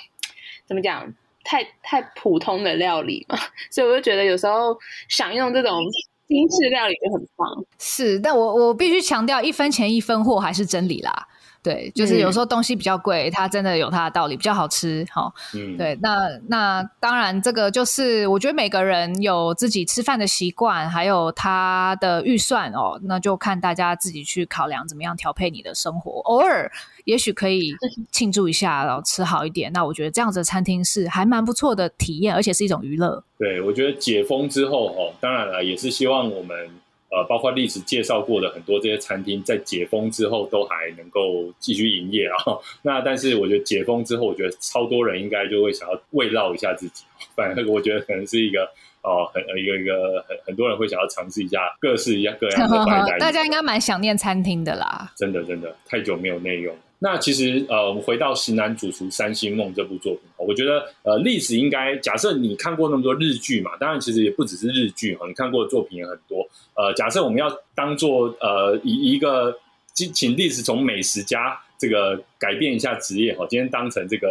[0.65, 1.13] 怎么讲。
[1.41, 3.36] 太太普通的料理嘛，
[3.71, 5.80] 所以我就觉得有时候享用这种
[6.28, 7.65] 精致料理就很棒。
[7.80, 11.28] 是，但我我必须强调，一分钱一分货还是真理啦。
[11.62, 15.06] 对，就是有时候东西比较贵，它真的有它的道理，比较好吃。
[15.12, 16.17] 哈，嗯，对，那
[16.48, 26.22] 那当然，这个就是我觉得每个人有自己吃饭的习惯，还有他的预算哦，那就看大家自己去考量怎么样调配你的生活。
[26.22, 26.72] 偶尔
[27.04, 27.74] 也许可以
[28.10, 29.72] 庆祝一下，然后吃好一点。
[29.74, 33.22] 那我觉得这样子的餐厅是还蛮不错的体验，而且是一种娱乐。
[33.38, 36.69] 对，我觉得解封之后，哦，当然了，也是希望我们。
[37.12, 42.36] 呃，包括历史介绍过的很多这些餐厅，在解封之后都还能够继续营业啊。
[42.84, 47.04] 那但是我觉得解封之后，我觉得超多人应该就会想要慰劳一下自己。
[47.36, 48.69] 反正我觉得可能是一个
[49.02, 52.78] 哦，很一个一个很很多人会想要尝试一下各式一样各样的
[53.19, 55.12] 大家应该蛮想念餐厅的啦。
[55.15, 56.76] 真的真的太久没有内容。
[57.01, 66.45] 那其实呃，我们回到《型男主厨三星梦》这部作品，我觉得呃，历史应该假设你看过那么多日剧嘛，当然其实也不只是日剧哈，你看过的作品也很多。
[66.75, 69.57] 呃，假设我们要当做呃以一个
[69.93, 74.27] 请请历史从美食家这个改变一下职业哈，今天当成这个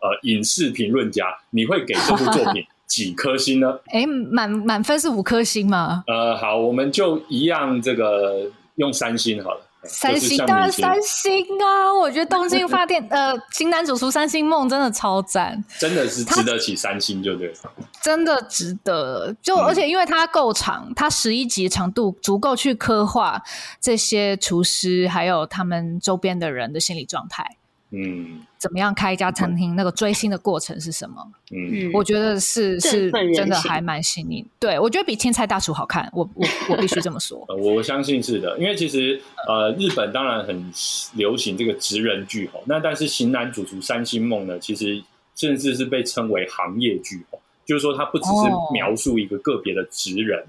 [0.00, 3.80] 呃影视评论家，你会给这部作品 几颗星呢？
[3.86, 6.04] 哎，满满分是五颗星吗？
[6.06, 9.60] 呃，好，我们就一样这个用三星好了。
[9.84, 11.92] 三星当然三星啊！
[11.92, 17.52] 我觉得东京发电 呃，型男主厨三星梦真的超赞，真的是值得起三星，就对，
[18.00, 19.34] 真的值得。
[19.42, 23.42] 就而且因为它够长，它十一集长度足够去刻画
[23.80, 27.56] 这些厨师还有他们周边的人的心理状态。
[27.94, 29.76] 嗯，怎么样开一家餐厅？
[29.76, 31.16] 那个追星的过程是什么？
[31.50, 34.42] 嗯，我觉得是是真的还蛮细腻。
[34.58, 37.46] 对我觉得比天才大厨好看，我我我 必须这么说。
[37.56, 40.72] 我相信是的，因为其实呃，日本当然很
[41.14, 45.02] 流行这个职人剧吼，那但是型男主厨三星梦呢，其实
[45.34, 48.32] 甚至是被称为行业剧吼，就是说它不只是
[48.72, 50.46] 描述一个个别的职人哦，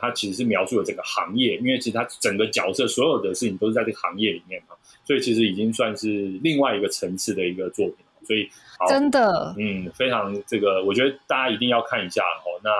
[0.00, 4.74] 它其实是描述了整个行业，因为其实它整个角色所有的事情都是在这个行业里面嘛。
[5.04, 6.08] 所以其实已经算是
[6.42, 8.46] 另外一个层次的一个作品，所以
[8.88, 12.60] 真的，嗯，非常这个，我觉得大家一定要看一下哦。
[12.62, 12.70] 那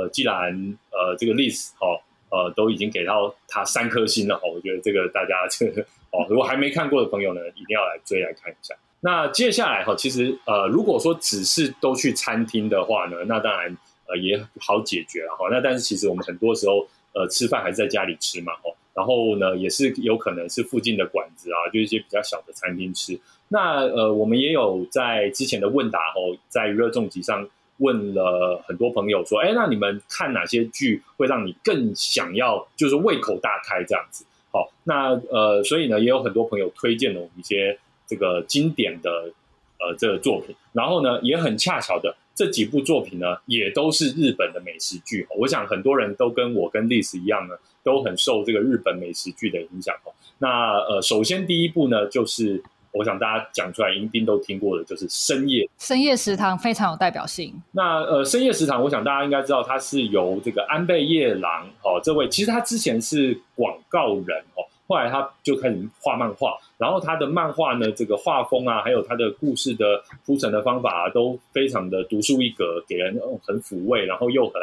[0.00, 0.52] 呃，既然
[0.90, 5.82] 呃这个 list 哦呃都已经给到他三颗星了哦，我觉得这个大家这个
[6.12, 8.74] 哦，如果还没看过的朋友呢，一定要来追来看一下。
[9.00, 13.76] 那接下来哈，其实呃，如果说只是都去餐厅的话呢，那当然
[14.08, 15.48] 呃也好解决了哈。
[15.50, 18.74] 那但是其实我们很多时候呃吃饭还是在家里吃嘛哦。
[18.94, 23.20] 然后呢，也是有可能是附近的馆子啊，就一些比较小的餐厅吃。
[23.48, 34.24] 那呃，我们也有在之前的问答哦，在娱乐重疾上问了很多朋友说，哎，那你们看哪些剧会让你更想要，就是胃口大开这样子？
[34.50, 39.30] 好，那呃，所以呢，也有很多朋友推荐了我们一些这个经典的
[39.78, 40.56] 呃这个作品。
[40.72, 45.26] 然后呢，也很恰巧的，这几部作品呢，也都是日本的美食剧。
[45.36, 47.54] 我想很多人都跟我跟历史一样呢。
[47.86, 50.12] 都很受这个日本美食剧的影响哦。
[50.38, 57.54] 那呃，首先第一部呢，就是我想大家讲出来一定都听过的，就是深夜深夜食堂非常有代表性。
[57.70, 74.62] 那呃，深夜食堂，我想大家应该知道，它是由这个安倍夜郎哦，这位其实他之前是广告人哦，后来他就开始画漫画，然后他的漫画呢，这个画风啊，还有他的故事的铺陈的方法啊，都非常的独树一格，给人很抚慰，然后又很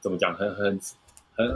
[0.00, 0.80] 怎么讲，很很。
[1.38, 1.46] 很，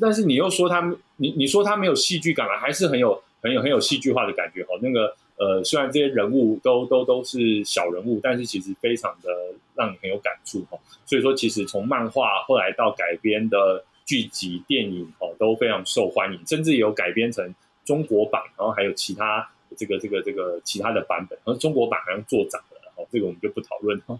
[0.00, 0.80] 但是你又说他，
[1.14, 4.70] 你你说他没有戏剧感啊，还是很有很有很有戏剧化的感觉哈。
[4.82, 9.30] 那个呃，虽然这些人物都都都是小人物，但是其实非常的
[9.76, 10.76] 让你很有感触哈。
[11.06, 21.38] 所以说，其实从漫画后来到改编的剧集、电影哦，都非常受欢迎，甚至有改编成中国版，然后还有其他这个这个这个其他的版本。
[21.44, 24.18] 而中国版好像做涨了，哦，这个我们就不讨论哈。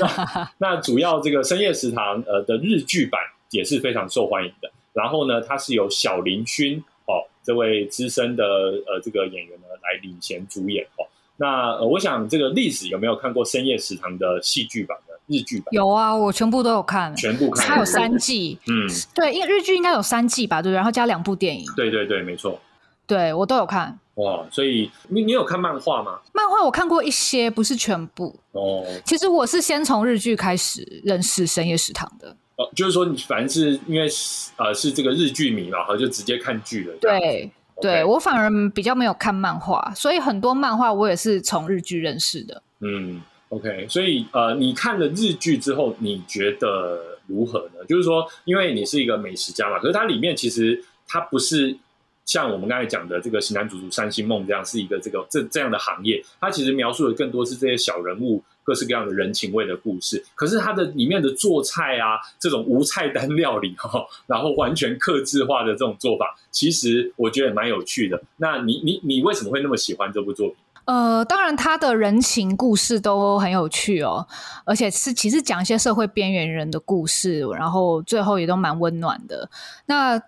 [0.00, 3.20] 那那主要这个深夜食堂呃的日剧版。
[3.50, 4.68] 也是非常受欢迎的。
[4.92, 11.06] 然后呢，它是由小林薰哦这位资深的呃这个演员呢来领衔主演哦。
[11.36, 15.66] 那呃，我想这个历史有没有看过《深夜食堂》的戏剧版的日剧版？
[15.72, 17.66] 有啊，我全部都有看，全部看。
[17.66, 20.72] 它有三季，嗯，对，因为日剧应该有三季吧，对？
[20.72, 21.64] 然后加两部电影。
[21.76, 22.60] 对对对，没错。
[23.06, 23.98] 对我都有看。
[24.14, 26.18] 哇，所以你你有看漫画吗？
[26.32, 28.34] 漫画我看过一些，不是全部。
[28.52, 32.34] 哦，其实我是先从日剧开始认识《深夜食堂》的。
[32.56, 34.08] 哦，就是说你凡是因为
[34.56, 36.96] 呃是这个日剧迷嘛，然后就直接看剧了。
[37.00, 42.62] 对，对我反而比较没有看漫画，所以很多漫画我也是从日剧认识的。
[42.80, 47.84] 嗯，OK，所以呃，你看了日剧之后，你觉得如何呢？
[47.88, 51.76] 就是说，因为你是一个美食家嘛，可是它里面其实它不是
[52.24, 58.42] 像我们刚才讲的这个《型男主厨三星梦》这样是一个这个这这样的行业，它其实描述的更多是这些小人物。
[58.66, 68.20] 各式各样的人情味的故事，可是它的里面的做菜啊，这种无菜单料理哈，然后完全克制化的这种做法，其实我觉得蛮有趣的。
[68.38, 70.56] 那你你你为什么会那么喜欢这部作品？
[70.86, 74.26] 呃，当然，他的人情故事都很有趣哦，
[74.64, 79.50] 而且是其实讲一些社会边缘人的故事，然后最后也都蛮温暖的。
[79.84, 80.20] 那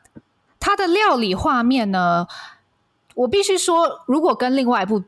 [0.61, 2.27] 他的料理画面呢？
[3.15, 5.03] 我必须说，如果跟另外一部。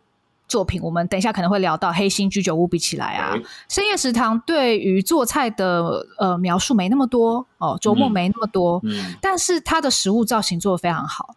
[0.51, 3.37] 作品，我们等一下可能会聊到《黑心居酒屋》比起来啊，
[3.69, 11.37] 《深夜食堂》对于做菜的呃描述没那么多哦，琢磨没那么多，嗯，但是它的食物造型做的非常好。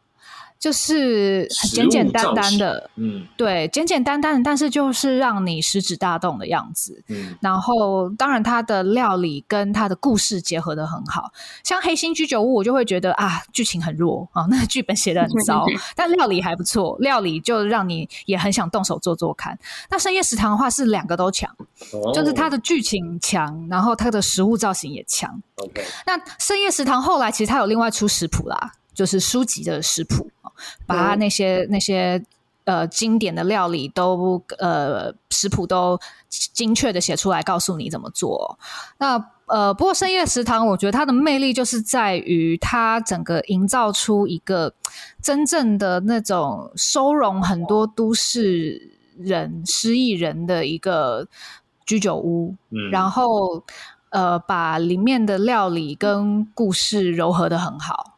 [0.63, 7.03] 就是简简单单的，嗯，对，简简单单的，但是就是让你食指大动的样子。
[7.09, 11.33] 嗯，然后当然它的料理跟它的故事结合的很好，
[11.65, 15.65] 像《黑心居酒屋》，我就会觉得啊，剧情很弱啊，那剧本写的很糟，
[15.97, 19.59] 但料理还不错，料理就让你也很想动手做做看。
[19.89, 21.53] 那深夜食堂的话是两个都强，
[22.13, 25.41] 就是它的剧情强，然后它的食物造型也强。
[25.57, 28.71] OK，那深夜食堂后来其实它有另外出食谱啦。
[28.93, 30.29] 就是书籍的食谱
[30.85, 32.23] 把它那些那些
[32.65, 35.99] 呃经典的料理都呃食谱都
[36.29, 38.57] 精确的写出来，告诉你怎么做。
[38.97, 44.73] 那呃，不过深夜食堂，我觉得它的魅力就是在于它整个营造出一个
[45.21, 51.27] 真正的那种收容很多都市人、失意人的一个
[51.85, 53.61] 居酒屋，嗯，然后
[54.09, 58.12] 呃，把里面的料理跟故事糅合的很好。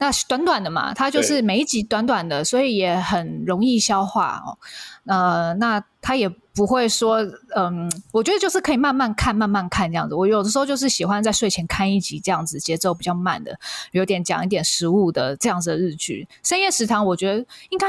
[0.00, 4.56] 那短短的嘛，它就是每一集短短的，所以也很容易消化哦。
[5.04, 7.18] 呃，那它也不会说，
[7.54, 10.14] 嗯，我觉得就是可以慢慢看，慢慢看这样子。
[10.14, 13.56] 我有的时候就是喜欢在睡前看一集这样子，节奏比较慢的，
[13.92, 16.26] 有点讲一点食物的这样子的日剧。
[16.42, 17.86] 深夜食堂，我觉得应该。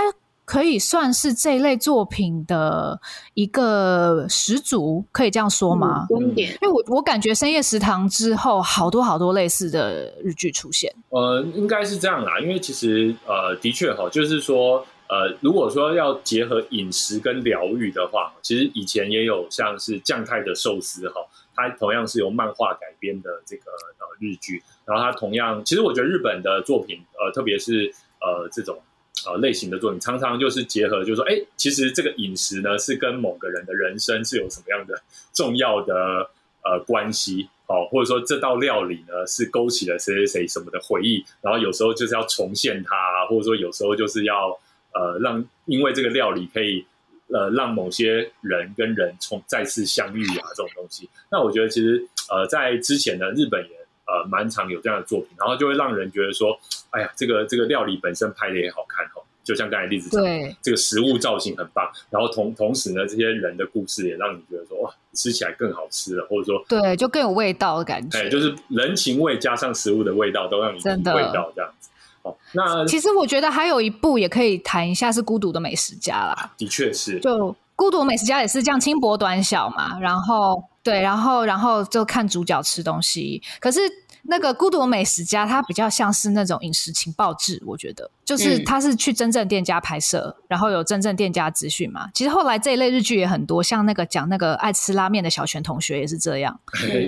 [0.52, 3.00] 可以算是这一类作品的
[3.36, 6.06] 一个始祖，可以这样说吗？
[6.36, 10.94] 因为我我感觉深夜食堂之后，好多好多类似的日剧出现。
[11.08, 21.22] 呃，应该是这样啦，因为其实呃，的确哈，就是说呃，如果说要结合饮食跟疗愈的话，其实以前也有像是酱太的寿司哈，
[21.56, 27.90] 它同样是由漫画改编的这个呃日剧，然后它同样，其实我觉得日本的作品呃，特别是
[28.20, 28.78] 呃这种。
[29.26, 35.00] 呃，类型的作品常常就是结合，就是说，哎，其实这个饮食呢是跟某个人的人生是有什么样的
[35.34, 36.30] 重要的
[36.64, 44.50] 呃关系，哦，或者说这道料理呢是勾起了谁谁谁什么的回忆，然后有时候就是要重现它，或者说有时候就是要
[44.94, 46.86] 呃让因为这个料理可以
[47.28, 51.10] 呃让某些人跟人重再次相遇啊这种东西。
[51.30, 53.81] 那我觉得其实呃在之前呢，日本也。
[54.12, 56.60] 呃，蛮常有这样的作品，然后就会让人觉得说，
[56.90, 60.22] 哎呀，这个这个料理本身拍的也好看哦，就像刚才例子讲，
[60.62, 71.90] 这个食物造型很棒，然后同同时呢，这些人的故事也让你觉得说，哇，吃起来更好吃了，或者说，对，就更有味道的感觉，哎，就是人情味加上食物的味道，都让你真的味道这样子。
[72.24, 77.56] 哦，那其实我觉得还有一部也可以谈一下，是《孤独的美食家》啦，的确是，就。
[77.74, 83.42] 孤独美食家也是这样轻薄短小嘛，然后对，然后然后就看主角吃东西。
[83.60, 83.80] 可是
[84.24, 92.10] 那个孤独美食家，他比较像是那种饮食情报志，我觉得就是他是去真正店家拍摄，然后有真正店家资讯嘛。
[92.14, 96.60] 其实后来这一类日剧也很多，像那个讲那个爱吃拉面的小泉同学也是这样，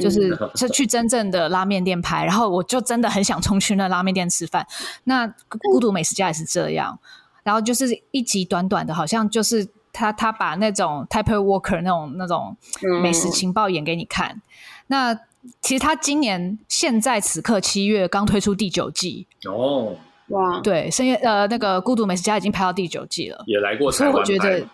[0.02, 4.66] 就是是去真正的拉面店拍，然后我就真的很想冲去那拉面店吃饭。
[5.06, 7.00] 那孤独美食家也是这样，
[7.44, 9.70] 然后就是一集短短的，好像就是。
[9.96, 12.58] 他他把那种 type worker 那种那种
[13.04, 14.42] 美食情报演给你看。
[14.88, 15.16] 那
[15.62, 19.96] 其实他今年现在此刻七月刚推出第九季哦，
[20.30, 24.66] 哇，对，深夜呃那个孤独美食家已经拍到第九季了，也来过台湾拍，对，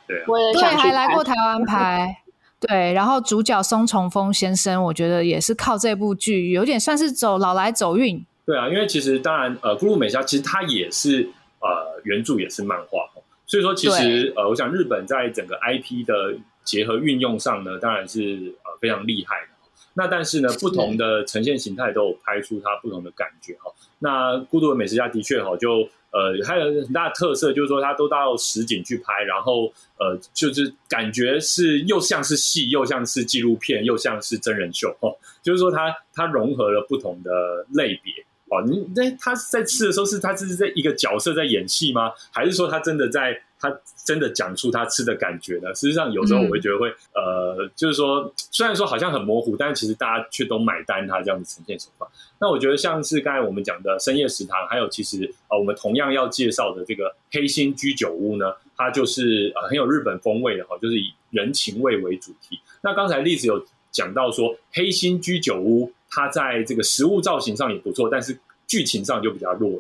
[0.54, 2.24] 对，还来过台湾拍，
[2.62, 2.94] 对。
[2.94, 8.24] 然后主角松重丰先生，我觉得也是靠这部剧有点算是走老来走运。
[8.46, 11.30] 对啊，因为其实当然呃，孤独美食家其实它也是
[11.62, 13.10] 呃原著也是漫画。
[13.48, 19.48] 所以说，其实呃，我想日本在整个 IP 的结合运用上呢，当然是呃非常厉害的。
[19.94, 23.72] 那但是呢，不同的呈现形态都有拍出它不同的感觉哈。
[24.00, 29.66] 那《孤独的美食家》的确哈，就呃还有很大的特色，就是说它都到实景去拍，然后
[29.98, 35.14] 呃就是感觉是又像是戏，又像是纪录片，又像是真人秀哦。
[35.44, 38.14] 就是说它它融合了不同的类别。
[38.50, 42.12] 哦，你那他在吃的时候是他是在一个角色在演戏吗？
[42.32, 43.72] 还是说他真的在他
[44.06, 45.74] 真的讲出他吃的感觉呢？
[45.76, 52.08] 事实上有时候我会觉得会呃，就是说虽然说好像很模糊，但是其实大家却都买单他这样子呈现手法。
[52.40, 62.60] 那我觉得像是刚才我们讲的深夜食堂，还有其实呃我们同样要介绍的这个黑心居酒屋呢，它就是呃很有日本风味的哈，就是以人情味为主题。
[62.82, 65.92] 那刚才例子有讲到说黑心居酒屋。
[66.10, 69.72] 它在这个食物造型上也不错，但是剧情上就比较弱。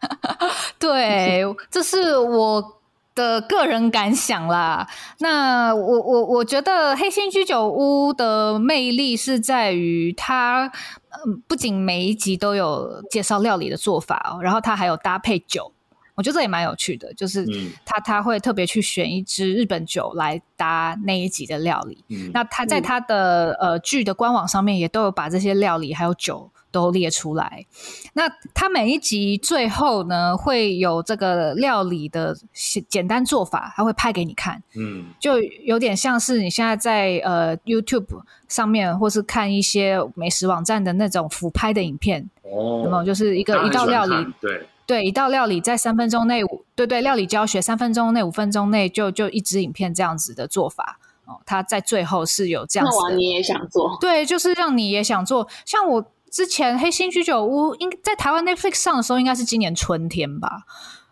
[0.78, 2.80] 对，这是我
[3.14, 4.86] 的个人感想啦。
[5.18, 10.70] 那我我我觉得黑心居酒屋的魅力是在于它，
[11.26, 15.72] 嗯，不仅每一集都有介绍料理的做法哦，然后它还有搭配酒。
[16.18, 17.46] 我觉得这也蛮有趣的，就是
[17.84, 22.04] 他他会特别去选一支日本酒来搭那一集的料理。
[22.32, 27.64] 那他在他的呃剧的官网上面也都有把这些料理还有酒都列出来。
[28.14, 32.36] 那他每一集最后呢会有这个料理的
[32.88, 34.60] 简单做法，他会拍给你看。
[34.74, 42.28] 嗯，就有点像是你现在在呃 YouTube 上面或是看一些美食网站的那种俯拍的影片。
[42.42, 43.04] 哦？
[43.06, 44.66] 就是一个一道料理，对。
[44.88, 46.40] 对，一道料理在三分钟内，
[46.74, 51.42] 对对，料理教学三分钟内、五分钟内就就一支影片这样子的做法哦。
[51.44, 53.98] 他在最后是有这样子，你也想做？
[54.00, 55.46] 对，就是让你也想做。
[55.66, 60.62] 像我之前黑心居酒屋，应在台湾 Netflix 上的时候，应该是今年春天吧。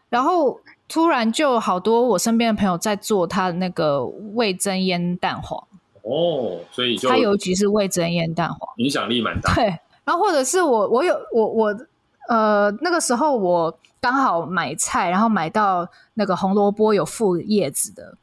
[0.09, 0.59] 然后
[0.89, 5.63] 突然就好多我身边的朋友在做他的那个味增腌蛋黄。
[6.01, 9.53] 哦，所以就它尤其是味增腌蛋黄，影响力蛮大。
[9.55, 9.65] 对，
[10.05, 11.77] 然后或者是我我有我我
[12.29, 18.17] 呃那个时候我刚好买菜，然后买到那个红萝卜有附叶子的。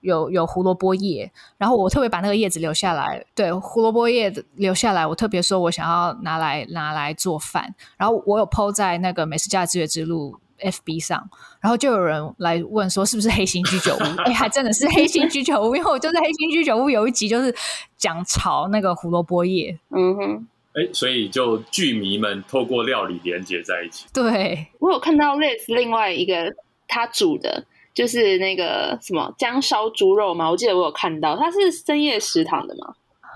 [0.00, 3.26] 有有胡萝卜叶，然后我特别把那个叶子留下来。
[3.34, 7.74] 对，胡萝卜叶留下来，我特别说我想要拿来拿来做饭。
[7.96, 11.28] 然后我有 PO 在那个美食家的知觉之路 FB 上，
[11.60, 14.22] 然后就有人来问说是不是黑心居酒屋？
[14.22, 17.52] 哎，还真的是黑心居酒屋，因为我就在黑心居酒屋有一集就是
[17.96, 19.76] 讲炒那个胡萝卜叶。
[19.90, 24.06] 嗯哼，哎，所以就剧迷们透过料理连接在一起。
[24.12, 26.54] 对，我有看到 Liz 另外一个
[26.86, 27.64] 他煮的。
[27.94, 30.48] 就是那个什么姜烧猪肉嘛？
[30.48, 32.94] 我记得我有看到，它是深夜食堂的吗？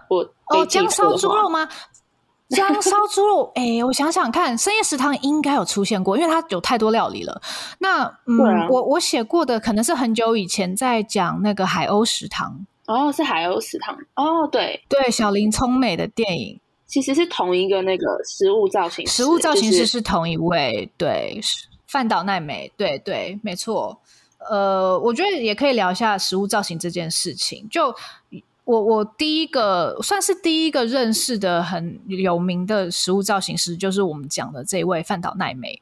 [0.09, 1.69] 我哦，姜烧猪肉吗？
[2.49, 7.43] 姜烧猪肉， 哎，我想想看，深夜食堂应该有出现过，因为它有太多料理了。
[7.81, 16.61] 那嗯，我我写过的可能是很久以前在讲那个海鸥食堂哦，是海鸥食堂哦，对对，小林聪美的电影
[16.93, 21.41] 其实是同一个那个食物造型，食物造型师是同一位，对，
[21.87, 23.99] 范岛奈美，对对，没错。
[24.51, 27.67] 呃，我觉得也可以聊一下食物造型这件事情。
[27.71, 27.95] 就
[28.65, 35.81] 我我第一个算是第一个认识的很有名的食物造型师，就是我们讲的这位范岛奈美。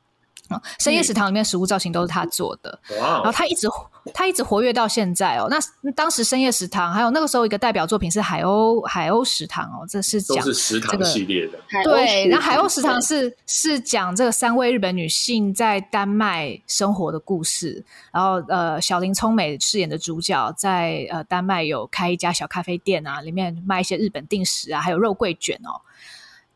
[0.78, 3.68] 深夜食堂里面食物造型都是他做的，然后他一直
[4.14, 5.48] 他一直活跃到现在哦。
[5.50, 5.58] 那
[5.92, 11.58] 当时深夜食堂还有那个时候一个代表作品是海鸥海鸥食堂哦，这是讲食堂系列的。
[11.84, 17.84] 对，那海鸥食堂是是讲这个三位日本女性在丹麦生活的故事。
[18.12, 25.80] 然后呃，小林聪美饰演的主角在呃丹麦有开一家小咖啡店啊，里面卖一些日本定食啊，还有肉桂卷哦。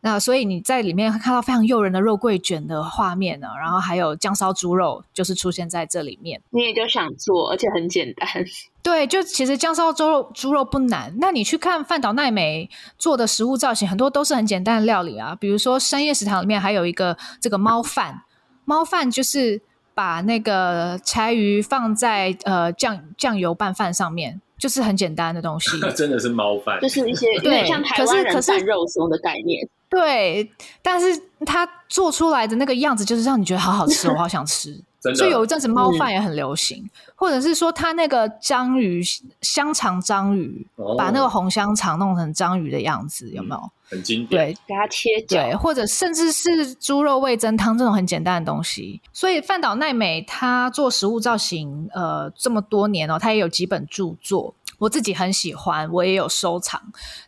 [0.06, 6.42] 那所以你在里面看到非常诱人的肉桂卷的画面呢，然后还有姜烧猪肉，就是出现在这里面。
[6.50, 8.28] 你也就想做，而且很简单。
[8.84, 11.16] 对，就其实姜烧猪肉猪肉不难。
[11.18, 15.34] 那你去看范岛奈美做的食物造型，很多都是很简单的料理啊。
[15.34, 18.24] 比如说深夜食堂里面还有一个这个猫饭，
[18.66, 19.62] 猫饭就是
[19.94, 24.40] 把那个柴鱼放在呃酱酱油拌饭上面。
[24.56, 29.68] 就是很简单的东西， 真的是猫饭，就是一些有点像台湾人拌肉松的概念。
[29.90, 30.48] 对，
[30.80, 34.80] 但是它做出来的那个样子，就是让你觉得好好吃，我好想吃。
[35.12, 39.02] 所以有一阵子猫饭也很流行，或者是说他那个章鱼
[39.42, 43.70] 香肠章鱼，把那个红香肠弄成章鱼的样子，有没有？
[43.90, 44.46] 很经典。
[44.46, 49.00] 对，给它切对，或者甚至是猪肉味增汤这种很简单的东西。
[49.12, 56.80] 所以范岛奈美她做食物造型，呃，这么多年哦，她也有几本著作，我自己很喜欢，我也有收藏。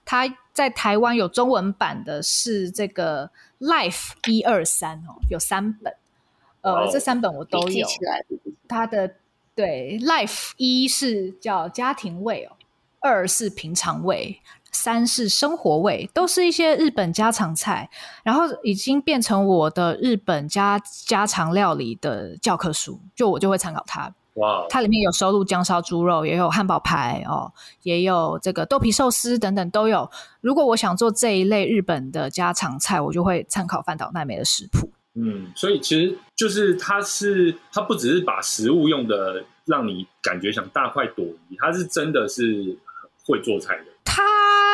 [0.05, 5.93] 她在台湾有中文版的，是这个 Life 一二三哦，有三本。
[6.67, 7.87] 呃，这三本我都有。
[8.69, 9.15] 他的
[9.55, 12.57] 对，Life 一是叫家庭味哦，
[12.99, 14.41] 二是平常味，
[14.73, 17.89] 三是生活味，都是一些日本家常菜，
[18.25, 24.13] 然后已经变成我的日本家家常料理的教科书，就我就会参考它。
[24.35, 27.53] 哇，它里面有收录姜烧猪肉，也有汉堡排哦，
[27.85, 30.11] 也有这个豆皮寿司等等都有。
[30.41, 34.91] 如果我想做这一类日本的家常菜，我就会参考饭岛奈美的食谱。
[35.17, 42.77] 嗯，所以其实就是它是它不只是把食物用的让你感觉想大快朵颐，它是真的是
[43.25, 43.85] 会做菜的。
[44.05, 44.23] 他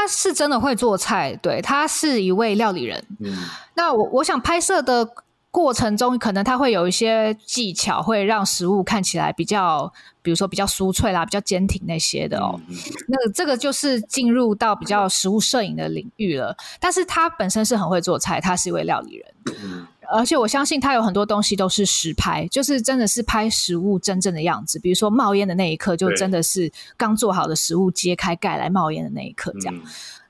[0.08, 3.04] 是真的会做菜，对他是一位料理人。
[3.20, 3.34] 嗯，
[3.74, 5.08] 那我我想拍摄的
[5.50, 12.60] 过程中，可能他会有一些技巧，会让食物看起来比较，比如说比较酥脆啦，比较坚挺那些的哦。
[13.08, 16.56] 那这个就是进入到比较食物摄影的领域了。
[16.80, 19.34] 但是他本身是很会做菜，他是一位料理人。
[19.62, 19.86] 嗯。
[20.12, 24.78] 而且我相信他有很多东西都是实拍，就是真的是拍食物真正的样子。
[24.78, 29.74] 比如说冒烟的那一刻，就真的是刚做好的食物揭开盖来冒烟的那一刻，这样。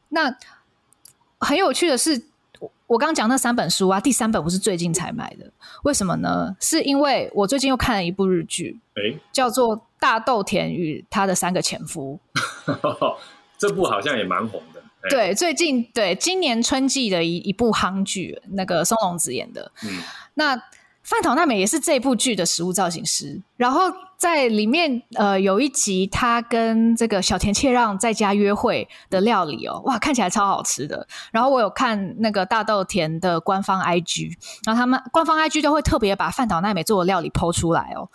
[0.08, 0.34] 那
[1.40, 2.22] 很有趣的是，
[2.86, 5.50] 我刚刚讲那三本书啊，第三本我是最近才买的。
[5.82, 6.54] 为什么呢？
[6.60, 12.20] 是因为我最近又看了一部日剧，哎，叫做《大豆田与他的三个前夫》。
[13.58, 14.81] 这部好像也蛮红的。
[15.10, 19.72] 对，最近对今年春季的一一部夯剧，那个松隆子演的。
[19.84, 20.00] 嗯，
[20.34, 20.60] 那
[21.02, 23.42] 范岛奈美也是这部剧的食物造型师。
[23.56, 31.06] 然后在里面，呃，有一集他跟这个小田切让在家约会的料理哦，哇，看起来超好吃的。
[31.32, 34.32] 然后我有看那个大豆田的官方 IG，
[34.64, 38.08] 然后他们官方 IG 都会特别把范岛奈美做的料理剖出来哦。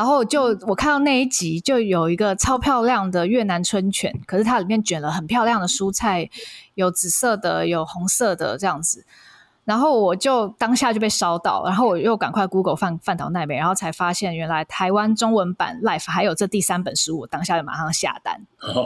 [0.00, 6.26] 然后就我看到那一集，就有一个超漂亮的越南春卷，可是它里面卷了很漂亮的蔬菜，
[6.74, 9.04] 有紫色的，有红色的这样子。
[9.66, 18.40] 然后我就当下就被烧到，然后我又赶快 Google 饭饭岛奈美，然后才发现原来台湾中文版 Life 还有这第三本书，我当下就马上下单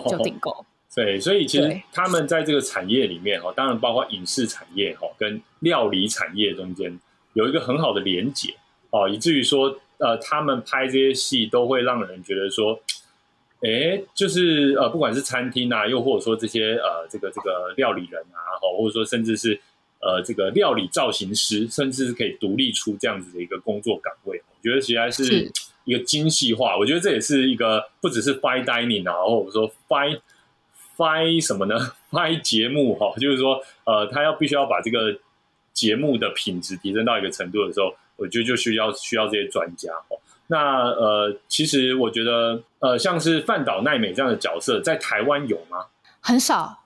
[0.08, 0.66] 就订购。
[0.96, 6.98] 对，所以其实他们在这个产业里面哦，当然包括影视产业哈，跟料理产业中间
[7.34, 8.56] 有一个很好的连结
[8.90, 12.78] 哦，以至于说呃，他们拍这些戏都会让人觉得说，
[13.62, 19.58] 哎，就是呃，不管是餐厅啊，又或者说这些呃，这个这个料理人啊，哈，或者说甚至是
[20.00, 25.50] 呃，这个料理造型师，甚至是可以独立出这样子的一个工作岗位，我觉得实在是
[25.84, 26.76] 一个精细化。
[26.76, 30.20] 我觉得这也是一个不只是 fine dining 啊，或者说 fine。
[30.96, 31.74] 拍什么呢？
[32.12, 35.18] 拍节目哈，就是说，呃，他要必须要把这个
[35.72, 40.18] 节目的品质提升到一个程度的时候，我觉得就需要需要这些专家哦。
[40.46, 40.58] 那
[40.90, 45.86] 呃，其实我觉得，呃，像是范岛奈美这样的角色，在台湾有吗？
[46.20, 46.80] 很少，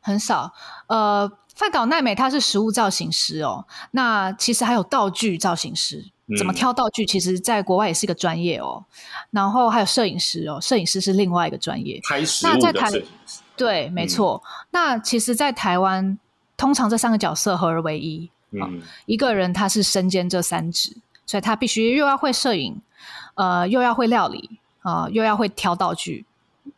[0.00, 0.52] 很少。
[0.88, 3.66] 呃，范岛奈美她是食物造型师哦。
[3.92, 6.04] 那其实还有道具造型师。
[6.38, 7.04] 怎么挑道具？
[7.04, 8.82] 其实，在国外也是一个专业哦。
[9.30, 12.00] 然后还有摄影师哦，摄影师是另外一个专业。
[12.08, 13.40] 拍食物的摄影师。
[13.56, 14.42] 对，没错。
[14.70, 16.18] 那其实，在台湾，
[16.56, 18.30] 通常这三个角色合而为一。
[18.62, 18.82] 嗯。
[19.06, 20.96] 一个人他是身兼这三职，
[21.26, 22.80] 所以他必须又要会摄影，
[23.34, 26.24] 呃，又要会料理，啊，又要会挑道具，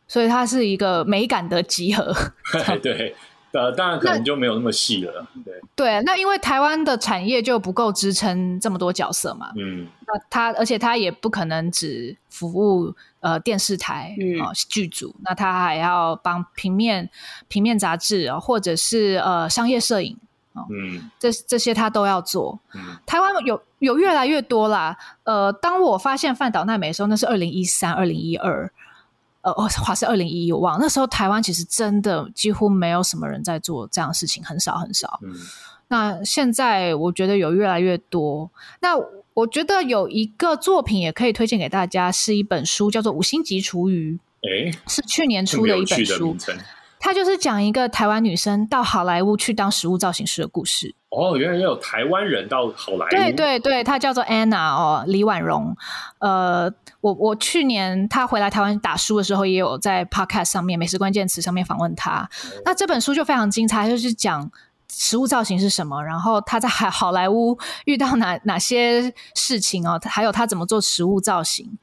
[0.07, 2.13] 所以他是一个美感的集合。
[2.81, 3.15] 对。
[3.53, 5.53] 呃，当然可能就没有那么细了，对。
[5.73, 9.87] 对，那因为台湾的产业就不够支撑这么多角色嘛，嗯。
[10.05, 17.09] 那他，而且他也不可能只服务呃电视台啊剧组，那他还要帮平面
[17.47, 20.15] 平面杂志或者是呃商业摄影
[20.69, 22.59] 嗯，这这些他都要做。
[22.73, 24.97] 嗯，台湾有有越来越多啦。
[25.23, 28.71] 呃，当我发现范岛奈美的时候，那是二零一三、二零一二。
[29.41, 35.21] 呃，华是二零一一，我忘那时候台湾其实真的几乎没有什么人在做这样的事情，很少很少。
[35.23, 35.31] 嗯，
[35.87, 38.51] 那现在我觉得有越来越多。
[38.81, 38.97] 那
[39.33, 44.19] 我觉得有一个作品也可以推荐给大家，是一本书，叫做《五星级厨余》。
[44.69, 46.35] 哎，是去年出的一本书。
[46.99, 50.95] 它就是讲一个台湾女生到好莱坞去当食物造型师的故事。
[51.09, 53.09] 哦，原来也有台湾人到好莱坞。
[53.09, 55.75] 对对对，她叫做 Anna 哦，李婉容。
[56.19, 56.71] 呃，
[57.01, 62.29] 我我去年她回来台湾打书的时候，也有在 Podcast 上面美食关键词上面访问她。
[62.65, 64.51] 那这本书就非常精彩，就是讲
[64.89, 71.77] 食物造型是什么，然后她在好好莱坞遇到哪哪些事情哦，还有她怎么做食物造型。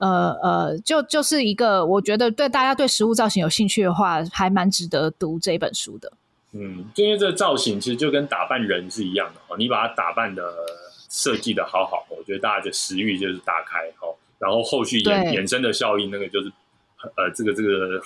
[0.00, 6.10] 呃呃，就就是一个，我觉得对大家对食物造型有兴趣的话，还蛮值得读这一本书的。
[6.52, 10.42] 嗯，因为这个造型其实就跟打扮人是一样的哦，你把它打扮的
[11.10, 16.50] 设计的好好，我觉得大家的食欲就是打开哦，然后后续衍衍生的效应，那个就是
[17.16, 18.00] 呃，这个这个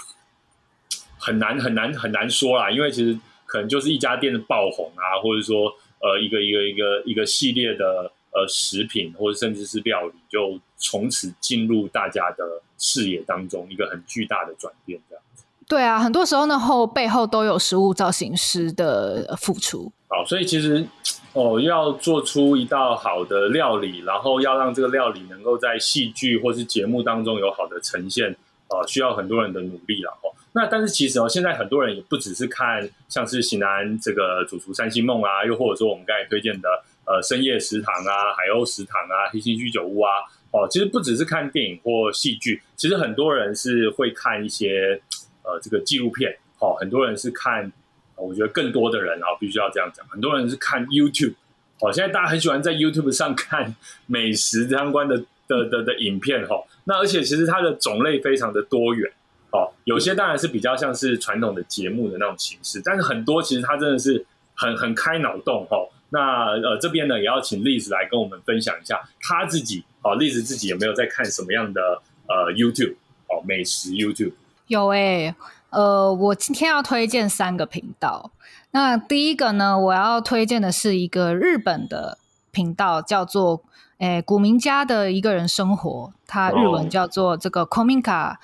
[1.17, 3.17] 很难很难很难说啦，因为其实
[3.47, 8.11] 可能就是一家店的爆红啊，或者说呃一个一个一个一个系列的。
[8.35, 15.45] 呃，食品或者甚至是料理，就从此进入大家的视野当中，一个很巨大的转变，这样子。
[15.69, 19.93] 对啊，很多时候呢后背后都有食物造型师的付出。
[20.09, 20.85] 好，所以其实
[21.33, 28.35] 哦，要做出一道好的料理，然后要让这个料理能够在戏剧或是节目当中有好的呈现，
[28.67, 30.11] 呃，需要很多人的努力了。
[30.25, 36.69] 哦，那但是其实哦，现在很多人也不只是看像是喜南这个主厨三星梦啊，又或者说我们刚才推荐的。
[37.07, 40.11] 呃，深夜食堂啊，海鸥食堂啊，黑心居酒屋啊，
[40.51, 44.99] 哦，其实不只是看电影或戏剧，其实很多人是会看一些
[45.43, 47.71] 呃这个纪录片，哦，很多人是看，
[48.17, 51.35] 我觉得更多的人啊，必须要这样讲，很多人是看 YouTube，
[51.81, 53.77] 哦，现在大家很喜欢在 YouTube 上看
[54.07, 59.13] 美食相关的的的的影片，哈，那而且其实它的种类非常的多元，
[59.51, 64.25] 哦，有些当然是比较像是传统的节目的那种形式，但是很多其实它真的是
[64.55, 65.77] 很很开脑洞，哈。
[66.15, 72.95] 那呃，这边呢也要请栗子来跟我们分享一下他自己哦，栗子自己有没有在看什么样的呃 YouTube
[73.29, 74.33] 哦美食 YouTube？
[74.69, 75.35] 有诶，
[75.71, 78.31] 呃，我今天要推荐三个频道。
[78.71, 82.19] 那第一个呢，我要推荐的是一个日本的
[82.51, 83.63] 频道，叫做
[83.99, 88.37] 诶古名家的一个人生活，它日文叫做这个 Kominka，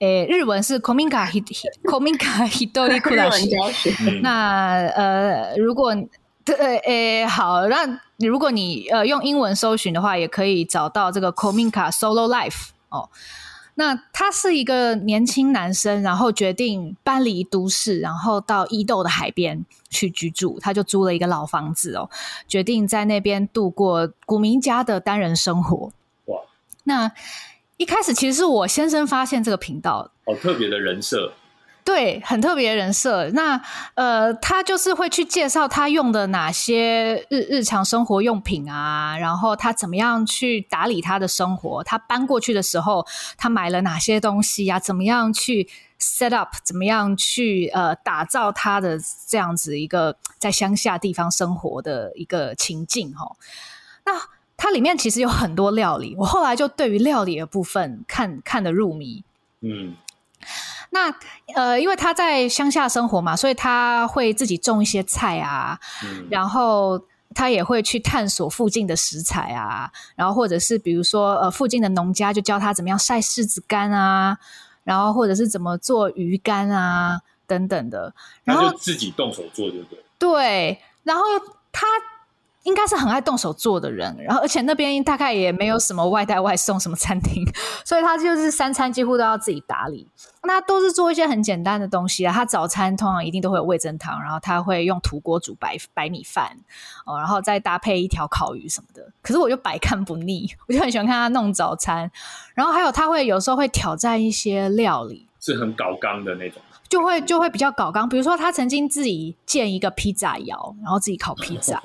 [0.00, 1.46] 诶日文是 Kominka hit
[1.84, 3.50] kominka Hidori Kurashi。
[4.20, 5.94] 那呃，如果
[6.44, 13.08] 对，诶，好，那如果你呃用英文搜寻的话，也可以找到这个 Kominka Solo Life 哦。
[13.74, 20.58] 那他是一个年轻男生，然后决定搬离都市，然后到伊豆的海边去居住。
[20.60, 22.10] 他就租了一个老房子哦，
[22.46, 25.90] 决定在那边度过古民家的单人生活。
[26.26, 26.38] 哇！
[26.84, 27.10] 那
[27.78, 31.32] 一开始其实是我先生发现这个频道，好特别的人设。
[31.84, 33.28] 对，很特别人设。
[33.30, 33.60] 那
[33.94, 41.82] 呃，他就是会去介绍他用的哪些日日常生活用品啊，然后他怎么样去打理他的生活。
[41.82, 43.04] 他搬过去的时候，
[43.36, 44.78] 他买了哪些东西呀？
[44.78, 45.68] 怎么样去
[45.98, 46.54] set up？
[46.62, 53.12] 怎么样去呃打造他的这样子一个在乡下地方生活的一个情境？
[53.12, 53.34] 哈，
[54.06, 54.12] 那
[54.56, 56.14] 它里面其实有很多料理。
[56.16, 59.24] 我后来就对于料理的部分看看得入迷。
[59.62, 59.96] 嗯。
[60.94, 61.10] 那
[61.54, 65.78] 呃，因为他在乡下生活嘛，所以他会自己种一些菜啊，
[66.28, 67.02] 然后
[67.34, 74.36] 他也会去探索附近的食材啊，然后或者是比如说呃，附近的农家就教他怎么样晒柿子干啊，
[74.84, 78.14] 然后或者是怎么做鱼干啊等等的，
[78.44, 80.04] 然后自己动手做，对不对？
[80.18, 81.22] 对，然后
[81.72, 81.86] 他。
[82.64, 87.44] 应该是很爱动手做的人，然后而且那边大概也没有什么外带外送什么餐厅，
[87.84, 90.08] 所以他就是三餐几乎都要自己打理。
[90.44, 92.32] 那都是做一些很简单的东西啊。
[92.32, 96.56] 他早餐通常一定都会有味增汤，然后他会用土锅煮白白米饭
[97.06, 99.12] 哦，然后再搭配一条烤鱼什么的。
[99.22, 102.10] 可是我就百看不腻， 我就很喜欢看他弄早餐。
[102.54, 108.08] 然后还有他会有时候会挑战一些料理，是很搞纲的那种，就会就会比较搞纲。
[108.08, 111.80] 比如说他曾经自己建一个披萨窑，然后自己烤披萨。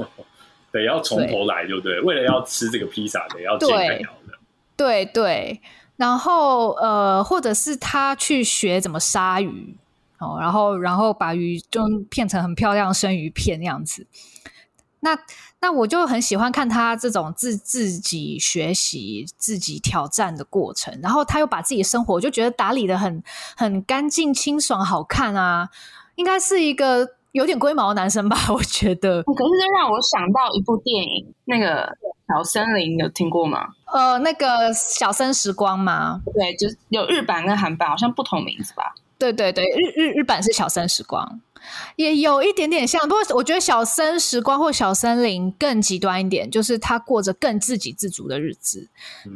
[0.77, 1.99] 得要从头来，对不对？
[2.01, 4.33] 为了要吃这个披萨，得要煎开窑的。
[4.75, 5.59] 对对，
[5.95, 9.75] 然后呃，或者是他去学怎么杀鱼
[10.19, 14.05] 哦，然后然后把鱼就片成很漂亮生鱼片那样子。
[14.99, 15.17] 那
[15.59, 23.23] 那我就很喜欢看他这种自自己学习、自己挑战的过程，然后他又把自己生活，我就觉得打理的很
[23.55, 25.69] 很干净、清爽、好看啊，
[26.15, 27.16] 应该是一个。
[27.31, 29.21] 有点龟毛的男生吧， 我觉得。
[29.23, 31.95] 可是这让我想到一部电影，那个
[32.27, 33.67] 小森林有听过吗？
[33.93, 36.21] 呃，那个小森时光吗？
[36.33, 38.93] 对，就是有日版跟韩版，好像不同名字吧？
[39.19, 41.39] 对对对，日日日版是小森时光。
[41.95, 48.87] 也有一点点像，不过我觉得小森时光或小森林更极端一点，就是他过着更自给自足的日子，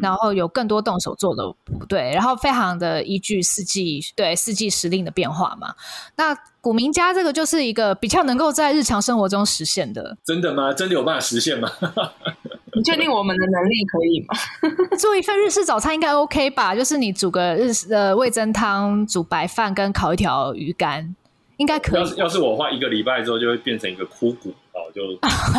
[0.02, 5.74] 然后有更多动手做的不对，然后非常的依据四季对四季时令的变化嘛。
[6.16, 10.72] 那古民家这个就是一个比较能够在日常生活中实现的，真的吗？
[10.74, 11.70] 真的有办法实现吗？
[12.74, 14.96] 你确定我们的能力可以吗？
[14.98, 16.74] 做一份日式早餐应该 OK 吧？
[16.74, 21.14] 就是你煮个日式的味增汤，煮白饭跟烤一条鱼干。
[21.62, 21.99] 应该可以。
[22.01, 25.01] 要是要是我花一个礼拜之后，就会变成一个枯骨哦，就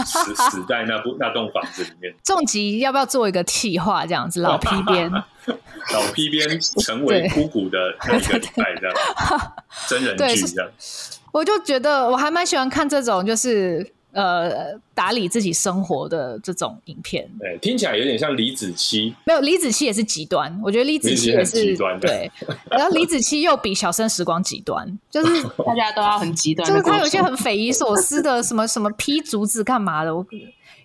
[0.05, 2.13] 死 死在那部那栋房子里面。
[2.25, 4.43] 重疾要不要做一个替化这样子？
[4.43, 7.79] 老 批边，老皮鞭成为枯骨的
[8.09, 8.97] 那个礼拜这样，
[9.89, 10.71] 真人剧这样。
[11.33, 13.93] 我就觉得我还蛮喜欢看这种，就是。
[14.13, 19.15] 呃，打理自己生活的这种影片，对，听起来有点像李子柒。
[19.25, 20.61] 没有，李子柒也是极端。
[20.63, 22.31] 我觉得李子柒也是极端，对。
[22.71, 26.69] 然后李子柒又比小生时光极端，就 是大家都要很极端。
[26.69, 30.27] 就是他有些很匪夷所思的，什么 什么劈竹子干嘛的，我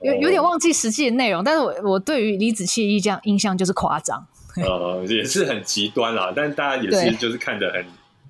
[0.02, 1.44] 有有点忘记实际的内容。
[1.44, 4.26] 但是我我对于李子柒印象印象就是夸张，
[4.56, 6.32] 呃，也是很极端啦。
[6.34, 7.86] 但大家也是就是看的很，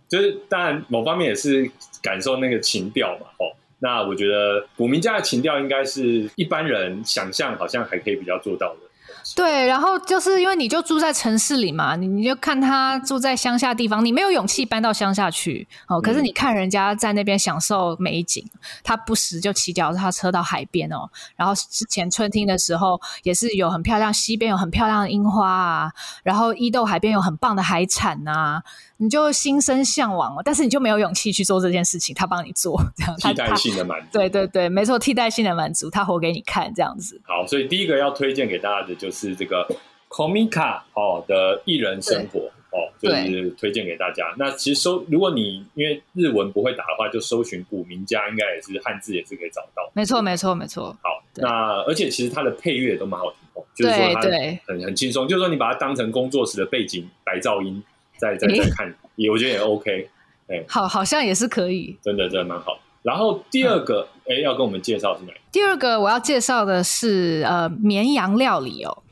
[0.10, 1.70] 就是当然某方面也是
[2.02, 3.54] 感受那个情调嘛，哦。
[3.80, 8.87] 那我觉得古名家的情调应该是一般人想象好像还可以比较做到的。
[9.36, 16.02] 对，然后就是因为你就住在城市里嘛，你你就看他住在乡下地方，你没有勇气搬到乡下去哦。
[16.02, 18.44] 可是你看人家在那边享受美景，
[18.84, 21.10] 他不时就骑脚踏车到海边哦。
[21.36, 25.92] 然后之前春天的时候也是有很漂亮，西边有很漂亮的樱花啊，
[26.24, 28.62] 然后伊豆海边有很棒的海产呐。
[29.00, 34.08] 你就心生向往哦，但是你就没有勇气去做这件事情，他帮你做，这样替代性的满足。
[34.12, 37.22] 对对对，没错，替代性的满足，他活给你看，这样子。
[37.24, 39.68] 好，所以第一个要推荐给大家的就是这个
[40.10, 42.40] Komika 哦的艺人生活
[42.72, 44.34] 哦，就是推荐给大家。
[44.38, 49.90] 那其实搜，如果你因为日文不会打的话，就搜寻古名家，应该也是汉字也是可以找到。
[49.94, 50.96] 没错，没错，没错。
[51.02, 54.22] 好，那而且其实它的配乐都蛮好听哦，就是说它
[54.68, 57.84] 很很轻松，就是说你把它当成工作室的背景白噪音。
[58.20, 60.10] 再再 再看，也我觉得也 OK，
[60.48, 62.80] 哎，好，好像也是可以，真的真的蛮好。
[63.04, 65.34] 然后第二个，哎，要跟我们介绍是哪？
[65.52, 69.04] 第二个我要介绍的是呃绵羊料理哦，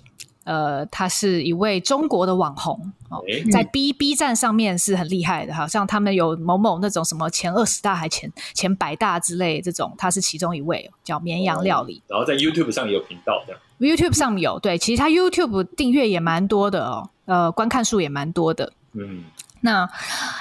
[0.45, 2.79] 呃，他是一位中国的网红
[3.09, 3.21] 哦，
[3.51, 12.01] 在 B B 站上面是很厉害的，好像他们有某某那种什么前二十大还前前百大之类这种，他是其中一位，叫绵羊料理。
[12.07, 18.71] 然后在 YouTube 上也有频道，这样 YouTube 上有对，其实他 YouTube 订阅也蛮多的哦，呃，观看数也蛮多的。
[18.93, 19.25] 嗯，
[19.61, 19.89] 那，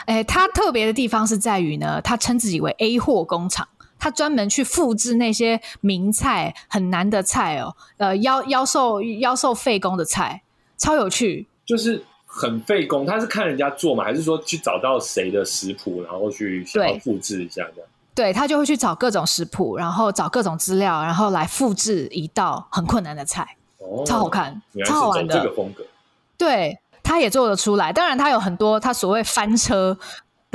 [0.07, 3.67] 诶，他特别的地方是在于呢，他称自己为 A 货工厂，
[3.99, 10.43] 他专门去复制那些名菜很难的菜哦，呃，妖妖兽妖兽费工的菜，
[10.77, 11.47] 超有趣。
[11.65, 17.89] 就是很费工，他是看人家做嘛，还是说去找到谁的食谱，然后去想要复制一下这样？
[18.15, 25.85] 对他就会去找各种食谱，然后找各种资料，然后来复制一道很困难的菜，哦超好看，超好玩的这个风格。
[26.37, 27.93] 对，他也做得出来。
[27.93, 29.99] 当然，他有很多他所谓翻车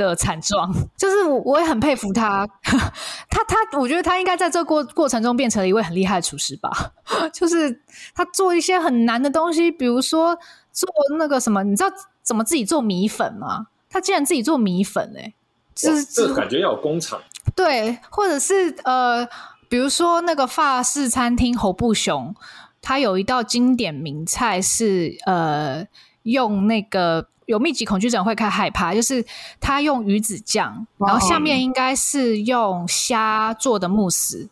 [0.06, 2.46] 的惨状， 就是我我也很佩服他。
[2.62, 6.70] 他他，我觉得他应该在这过过程中变成了一位很厉害的厨师吧。
[7.32, 7.82] 就是
[8.14, 10.36] 他做一些很难的东西，比如说
[10.72, 10.88] 做
[11.18, 11.90] 那个什么，你知道
[12.22, 13.66] 怎么自己做米粉吗？
[13.88, 15.34] 他竟然自己做米粉哎！
[15.74, 17.20] 这这感觉要有工厂，
[17.56, 19.26] 对，或者是呃，
[19.68, 22.34] 比如说那个法式餐厅侯布雄，
[22.80, 25.86] 他有一道经典名菜是呃，
[26.22, 29.24] 用那个有密集恐惧症会开害怕，就是
[29.60, 34.48] 他用鱼子酱，然后下面应该是用虾做的慕斯，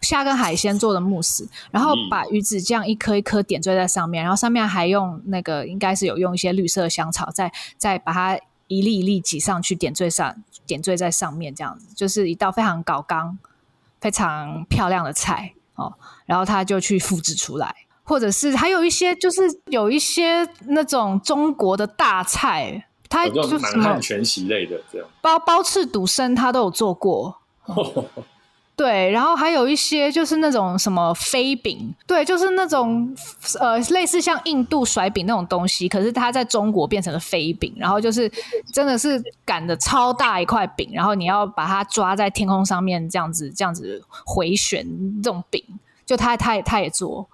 [0.00, 8.38] 虾跟海鲜做的慕斯，然后把鱼子酱一颗一颗点缀在上面，然后上面还用那个应该是有用一些绿色香草，再再把它。
[8.68, 13.38] 一粒一粒挤上去，点缀上，点缀在上面，这样子就是一道非常高刚、
[14.00, 15.94] 非常漂亮的菜哦。
[16.24, 17.72] 然后他就去复制出来，
[18.06, 27.36] 或者是还有一些，就是有一些那种中国的大菜，它就什么全席类的这样，包包翅肚生他都有做过。
[28.76, 33.10] 对，然后还有一些就是那种什么飞饼，对，就是那种
[33.58, 38.30] 呃类似像印度甩饼那种东西，可是它在中国变成了飞饼，然后就是
[38.74, 44.86] 真的是擀的超大一块饼，然后你要把它抓在天空上面这样子这样子回旋
[45.22, 45.64] 这种饼，
[46.04, 47.26] 就他他也他也做，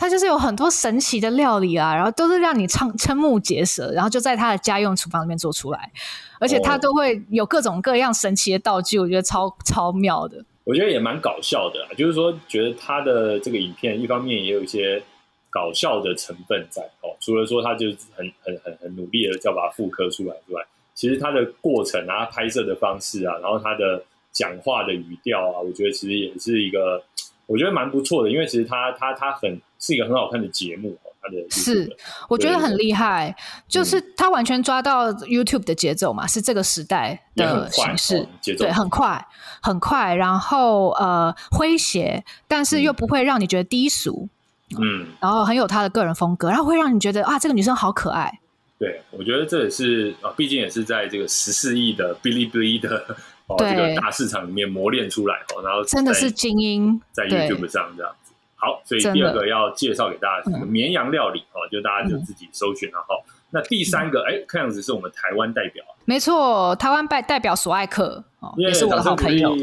[0.00, 5.92] 他就是有很多神奇的料理啊，然后都是让你瞠瞠目结舌，然后就在他的家用厨房里面做出来，
[6.40, 10.42] 而且他都会有各种各样神奇的道具，我觉得超超妙的。
[10.64, 15.02] 我觉得也蛮搞笑的，就是说，觉得他的这个影片一方面也有一些
[15.50, 17.12] 搞笑的成分在哦。
[17.20, 27.02] 除了说他就是很很很很努力的要把它复刻出来之外，其实他的过程啊、拍摄的方式啊，然后他的讲话的语调啊，我觉得其实也是一个，
[27.44, 28.30] 我觉得蛮不错的。
[28.30, 30.96] 因为其实他他他很是一个很好看的节目。
[31.50, 31.88] 是，
[32.30, 33.32] 我觉得很厉害，
[33.68, 38.26] 就是他完全抓到 YouTube 的节奏嘛，是这个时代的形式，
[38.56, 39.24] 对，很快，
[39.60, 44.28] 很快，然后呃诙谐，但是又不会让你觉得低俗，
[44.80, 48.40] 嗯，然后很有他的个人风格，然后会让你觉得啊，这个女生好可爱。
[48.78, 52.96] 对，我觉得这也是啊，毕竟也是在这个十四亿的哔哩哔哩的
[53.46, 58.10] 哦这个大市场里面磨练出来哦，然后真的是精英，在 YouTube 上这样。
[58.60, 63.14] 好，所以第二个要介绍给大家绵羊料理哦，就大家就自己搜寻了哈。
[63.52, 69.56] 那第三个，哎，看样子是我们台湾代表，没错，台湾代代表索爱克哦，也是我的好朋友。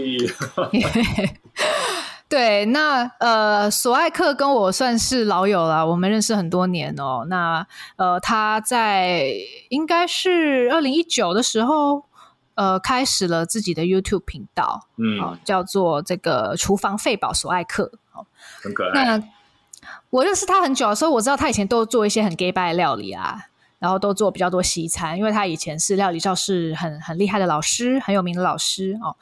[2.28, 7.26] 对，那呃，索爱克跟我算是老友了，我们认识很多年哦。
[7.30, 9.32] 那呃，他在
[9.70, 12.04] 应该是二零一九的时候，
[12.56, 17.94] 呃，开始了自己的 YouTube 频道，嗯，叫做这个厨房费宝索爱克。
[18.62, 19.04] 很可爱。
[19.06, 19.24] 那
[20.10, 23.38] 我认识他很久，所以我知道他以前都做一些很 gay 拜的料理啊，
[23.80, 29.16] 然后都做比较多西餐，因为他以前是料理教室很很厉害的老师，很有名的老师哦。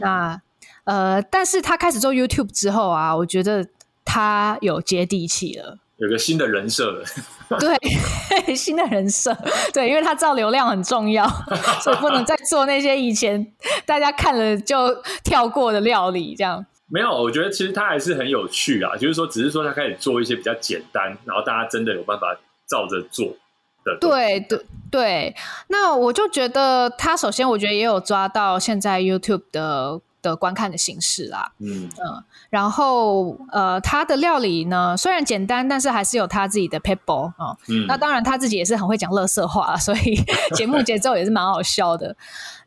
[0.00, 0.40] 那
[0.84, 3.66] 呃，但是他开始做 YouTube 之后啊，我觉得
[4.04, 7.04] 他有接地气了，有个新的人设了。
[7.58, 7.76] 对，
[8.56, 9.36] 新的人设，
[9.72, 11.28] 对，因为他知道流量很重要，
[11.82, 13.46] 所以不能再做那些以前
[13.84, 16.64] 大家看了就跳过的料理，这样。
[16.92, 18.94] 没有，我觉得其实他还是很有趣啊。
[18.96, 22.38] 就是说，只是说他开始做一些比较简单，然后大家真的有办法
[22.68, 23.34] 照着做
[23.82, 23.96] 的。
[23.98, 25.34] 对对对，
[25.68, 31.52] 那我就觉得他首先，我觉得也有抓到现在 YouTube 的的观看的形式啦。
[31.58, 37.56] 嗯嗯，然后呃，他的料理呢虽然简单，但是还是有他自己的 people 啊。
[37.68, 40.22] 嗯，那当然他自己也是很会讲乐色话，所以
[40.54, 42.16] 节目节奏也是蛮好笑的。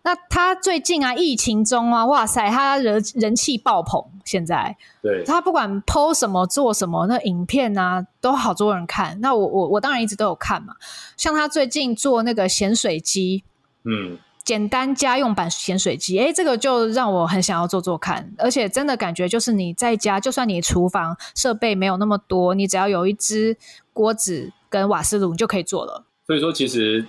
[0.04, 4.04] 那他最近啊，疫情中啊，哇塞，他人人气爆棚。
[4.24, 9.20] 现在，对他不管 PO 什么做什么，那影片啊都好多人看。
[9.22, 10.74] 那我我我当然一直都有看嘛。
[11.16, 13.44] 像他最近做那个咸水鸡，
[13.84, 18.32] 嗯，简单家用版咸水鸡，哎，这个就让我很想要做做看。
[18.38, 23.58] 而且真的感觉就是你在家，就算你厨房设备没有那么多，你只要有一只
[23.92, 26.06] 锅子跟瓦斯炉，你就可以做了。
[26.26, 27.06] 所以说，其实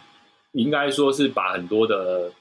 [0.53, 2.32] 应该说是把很多的。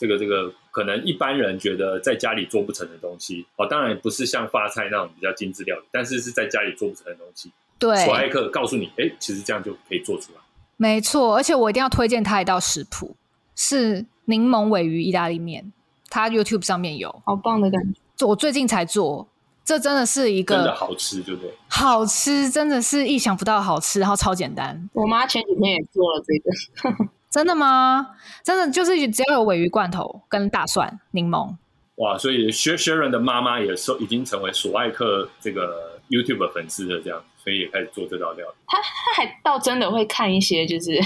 [0.00, 7.52] 这个这个可能一般人觉得在家里做不成的东西哦，当然不是像发菜那种比较精致料理，但是是在家里做不成的东西。
[7.78, 10.40] 对，索爱克告诉你，哎，其实这样就可以做出来。
[10.78, 13.14] 没错，而且我一定要推荐他一道食谱，
[13.54, 15.72] 是柠檬尾鱼意大利面，
[16.08, 18.26] 它 YouTube 上面有，好棒的感觉。
[18.26, 19.26] 我最近才做。
[19.62, 21.54] 这真的是一个真的好吃，对不对？
[21.68, 24.88] 好吃，真的是意想不到好吃，然后超简单。
[24.92, 28.04] 我妈前几天也做了这个， 真的吗？
[28.42, 31.54] 真的就是只要有尾鱼罐头跟大蒜、柠檬。
[31.96, 38.54] 哇，所以薛薛仁的妈妈也是已经成为索爱克这个 YouTube 粉丝的这样，所以也开始做这道料理。
[38.66, 40.98] 他他还倒真的会看一些，就是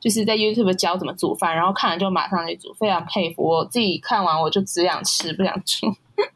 [0.00, 3.42] 就是在 YouTube 教怎么煮饭，然后看了就马上去煮，非常佩服。
[3.42, 5.86] 我自己看完我就只想吃，不想煮。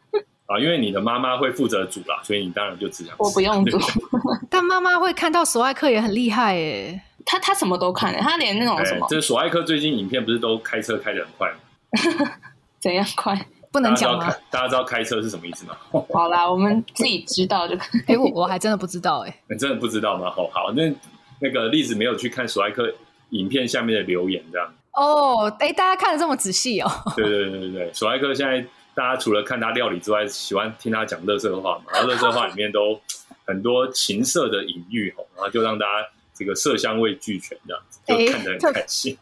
[0.46, 3.78] 啊，因为你的妈妈会负责煮啦，所以你当然就只想我不用煮。
[4.50, 12.32] 但妈妈会看到索爱克也很厉害耶，他他什么都看的，他连那种什么，这索爱克最近影片不是都开车开的很快吗？
[12.80, 13.46] 怎样快？
[13.70, 14.30] 不能讲吗？
[14.50, 15.74] 大家知道开车是什么意思吗？
[16.12, 18.00] 好啦，我们自己知道就可以。
[18.08, 20.30] 哎，我我还真的不知道哎，你真的不知道吗？
[20.30, 20.92] 好，好，那
[21.38, 22.92] 那个例子没有去看索爱克
[23.32, 24.74] 影片下面的留言这样。
[24.92, 26.90] 哦，哎，大家看的这么仔细哦。
[27.16, 28.64] 对对对对对，索爱克现在
[28.94, 33.00] 大家除了看他料理之外，喜欢听他讲乐色话嘛，然后乐色话里面都
[33.46, 39.16] 很多情色的隐喻哦，然后就让大家这个色香味俱全这样子，就看得很开心，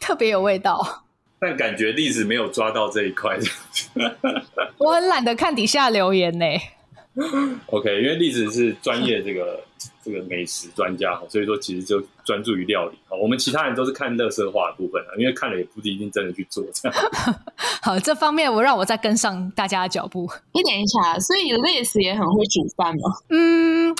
[0.00, 1.02] 特 别有味道。
[1.38, 3.38] 但感觉例子没有抓到这一块，
[4.78, 6.46] 我很懒得看底下留言呢。
[7.66, 9.62] OK，因为栗子是专业这个
[10.04, 16.98] 这个美食专家所以说其实就专注于料理我们其他人都是看乐色化的部分啊，因为看了也不一定真的去做这样。
[17.82, 20.30] 好，这方面我让我再跟上大家的脚步。
[20.52, 23.14] 你等一下，所以栗子也很会煮饭吗？
[23.30, 23.96] 嗯，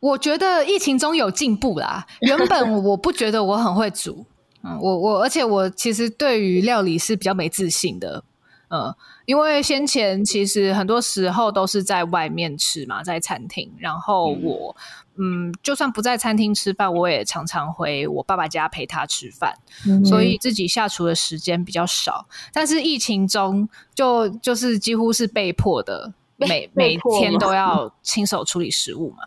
[0.00, 2.06] 我觉得疫情中有进步啦。
[2.20, 4.26] 原本我不觉得我很会煮。
[4.62, 8.24] 嗯，我我而且我其实对于料理是比较没自信的，
[8.70, 8.92] 嗯，
[9.28, 14.74] 因为先前其实很多时候都是在外面吃嘛，在餐厅，然后我
[15.16, 19.54] 嗯，就算不在餐厅吃饭，我也常常回我爸爸家陪他吃饭，
[20.02, 22.26] 所以自己下厨的时间比较少。
[22.54, 29.18] 但是疫情中就就是几乎是被迫的，每每天都要亲手处理食物嘛。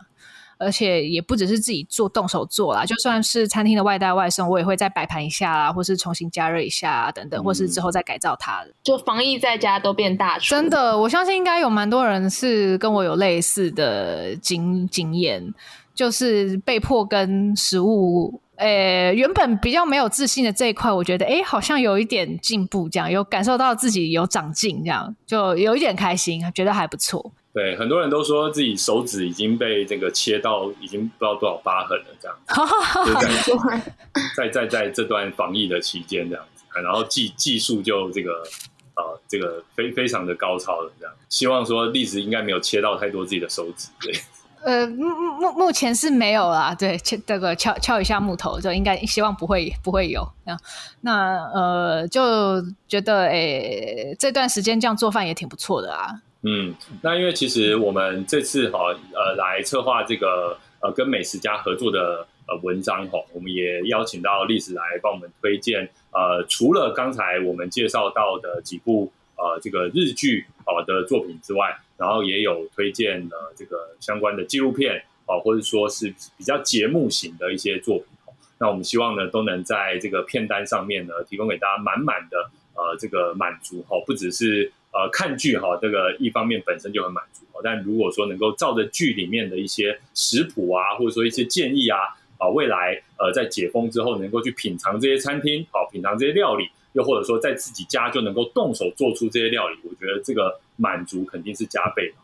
[0.62, 8.64] 而且也不只是自己做动手做啦，就算是餐厅的外带外送，我也会再摆盘一下啊，或是重新加热一下啊，等等，或是之后再改造它。
[8.82, 15.52] 就防疫在家都变大厨，真的，我相信应该有蛮多人是跟我有类似的经经验，
[15.94, 27.32] 就是被迫跟食物，诶，原本比较没有自信的这一块，我觉得，诶，好像有一点进步，这样有感受到自己有长进，这样就有一点开心，觉得还不错。
[27.54, 32.36] 对，很多人都说自己手指已经被这个切到，已经不知道多少疤痕了，这样。
[34.34, 38.42] 在在在这段防疫的期间，这样子，然后技技术就这个
[38.96, 41.14] 呃，这个非非常的高超了，这样。
[41.28, 44.14] 希望说历史应该没有切到太多自己的手指，对。
[44.64, 50.26] 呃，目目目前是没有啦，对，切这个敲敲一下木头，就应该希望不会不会有。
[50.44, 50.56] 那
[51.00, 56.22] 那呃，就觉得诶，这段时间这样做饭也挺不错的啊。
[56.44, 78.06] 嗯，那因为其实我们这次哈呃来策划这个呃跟美食家合作的呃文章哈，我们也邀请到历史来帮我们推荐呃除了刚才我们介绍到的几部呃这个日剧好的作品之外，然后也有推荐呃这个相关的纪录片啊，或者说是比较节目型的一些作品。
[78.58, 84.72] 那我们希望呢都能在这个片单上面呢提供给大家满满的呃这个满足哈，不只是。
[84.92, 91.98] 呃，看剧哈，这个一方面本身就很满足，但如果说能够照着剧里面的一些食谱啊，或者说一些建议啊，
[92.36, 102.14] 啊，未来呃在解封之后能够去品尝这些餐厅，好品尝这些料理，又或者说在自己家就能够动手做出这些料理，我觉得这个满足肯定是加倍的。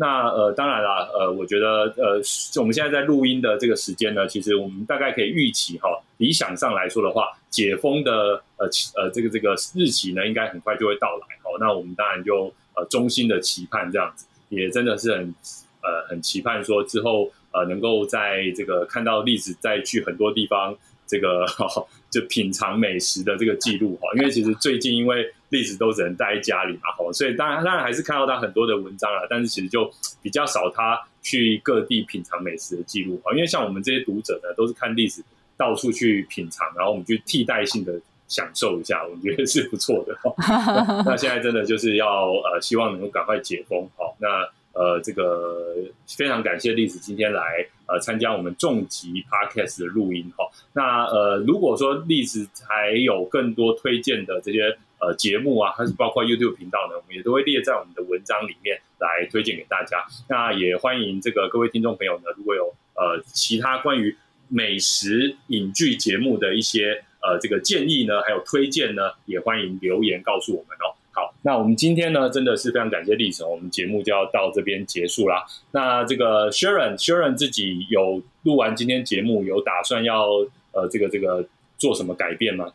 [0.00, 2.22] 那呃，当然了，呃，我觉得呃，
[2.60, 5.88] 我们现在在录音的这个时间呢，其实我们大概可以预期哈，
[6.18, 11.26] 理想上来说的话，解封的呃呃这个这个日期呢，应该很快就会到来。
[11.42, 15.34] 好，那我们当然就呃衷心的期盼这样子，也真的是很
[15.82, 20.76] 呃很期盼说之后呃能够在这个看到例子再去很多地方
[21.08, 21.44] 这个
[22.10, 25.32] 就品尝美食的这个记录哈，因为其实最近因为。
[25.50, 29.90] 例子都只能待在家里嘛，哈，所以当然当然还是看到他很多的文章啊，但是其实就
[30.20, 35.24] 比较少他去各地品尝美食的记录哈，因为像我们这些读者呢，都是看历史
[35.56, 40.14] 到处去品尝，然后我们去替代性的享受一下，我觉得是不错的。
[41.06, 54.78] 那现在真的就是要呃，希望能够赶快解封，好，那呃，这个非常感谢历史今天来呃参加我们重疾 podcast 的录音哈，那呃，如果说历史还有更多推荐的这些。
[55.00, 60.04] 呃，节目啊，还是包括 YouTube 频道呢，我们也都会列在我们的文章里面来推荐给大家。
[60.28, 64.16] 那也欢迎这个各位听众朋友呢，如果有呃其他关于
[64.48, 70.97] 美食影剧节目的一些呃这个建议呢，还有推荐呢，也欢迎留言告诉我们哦。
[71.48, 71.58] 好，那。
[71.58, 75.44] 我们今天呢，真的是非常感谢历史，我们节目就要到这边结束啦。
[75.72, 80.26] 那这个 Sharon，Sharon 自己有录完今天节目，有打算要
[80.72, 81.46] 呃这个这个
[81.78, 82.66] 做什么改变吗？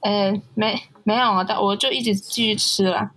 [0.00, 0.74] 呃，没
[1.04, 3.10] 没有啊，但我就一直继续吃了，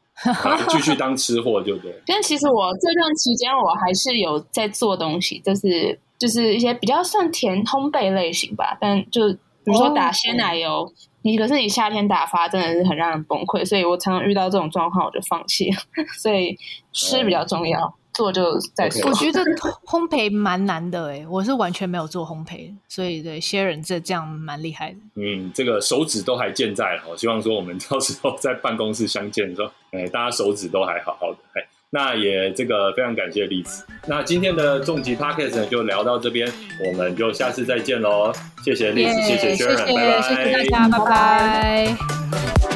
[0.70, 1.92] 继续当吃货，对不对？
[2.06, 9.28] 但其实我这段期间我还是有在做东西，就是就是一些比较算甜烘焙类型吧，但就
[9.64, 10.92] 比如说打鲜奶油。
[11.22, 15.76] 你可是你夏天打发真的是很让人崩溃，所以我常常遇到这种状况我就放弃了。
[16.20, 16.56] 所以
[16.92, 19.08] 吃比较重要，做就再说。
[19.08, 19.42] 我觉得
[19.84, 24.96] 烘焙蛮难的哎，我是完全没有做烘焙，所以对些人这这样蛮厉害的。
[25.16, 31.66] 嗯，这个手指都还健在，我希望说我们到时候在办公室相见的时候，哎，大家手指都还好好的，哎。
[31.92, 33.84] 那也这个非常感谢栗子。
[34.06, 36.48] 那今天的重疾 podcast 呢就聊到这边，
[36.86, 38.32] 我们就下次再见喽。
[38.64, 42.69] 谢谢栗子，谢谢轩然，拜拜，谢谢大家，拜拜。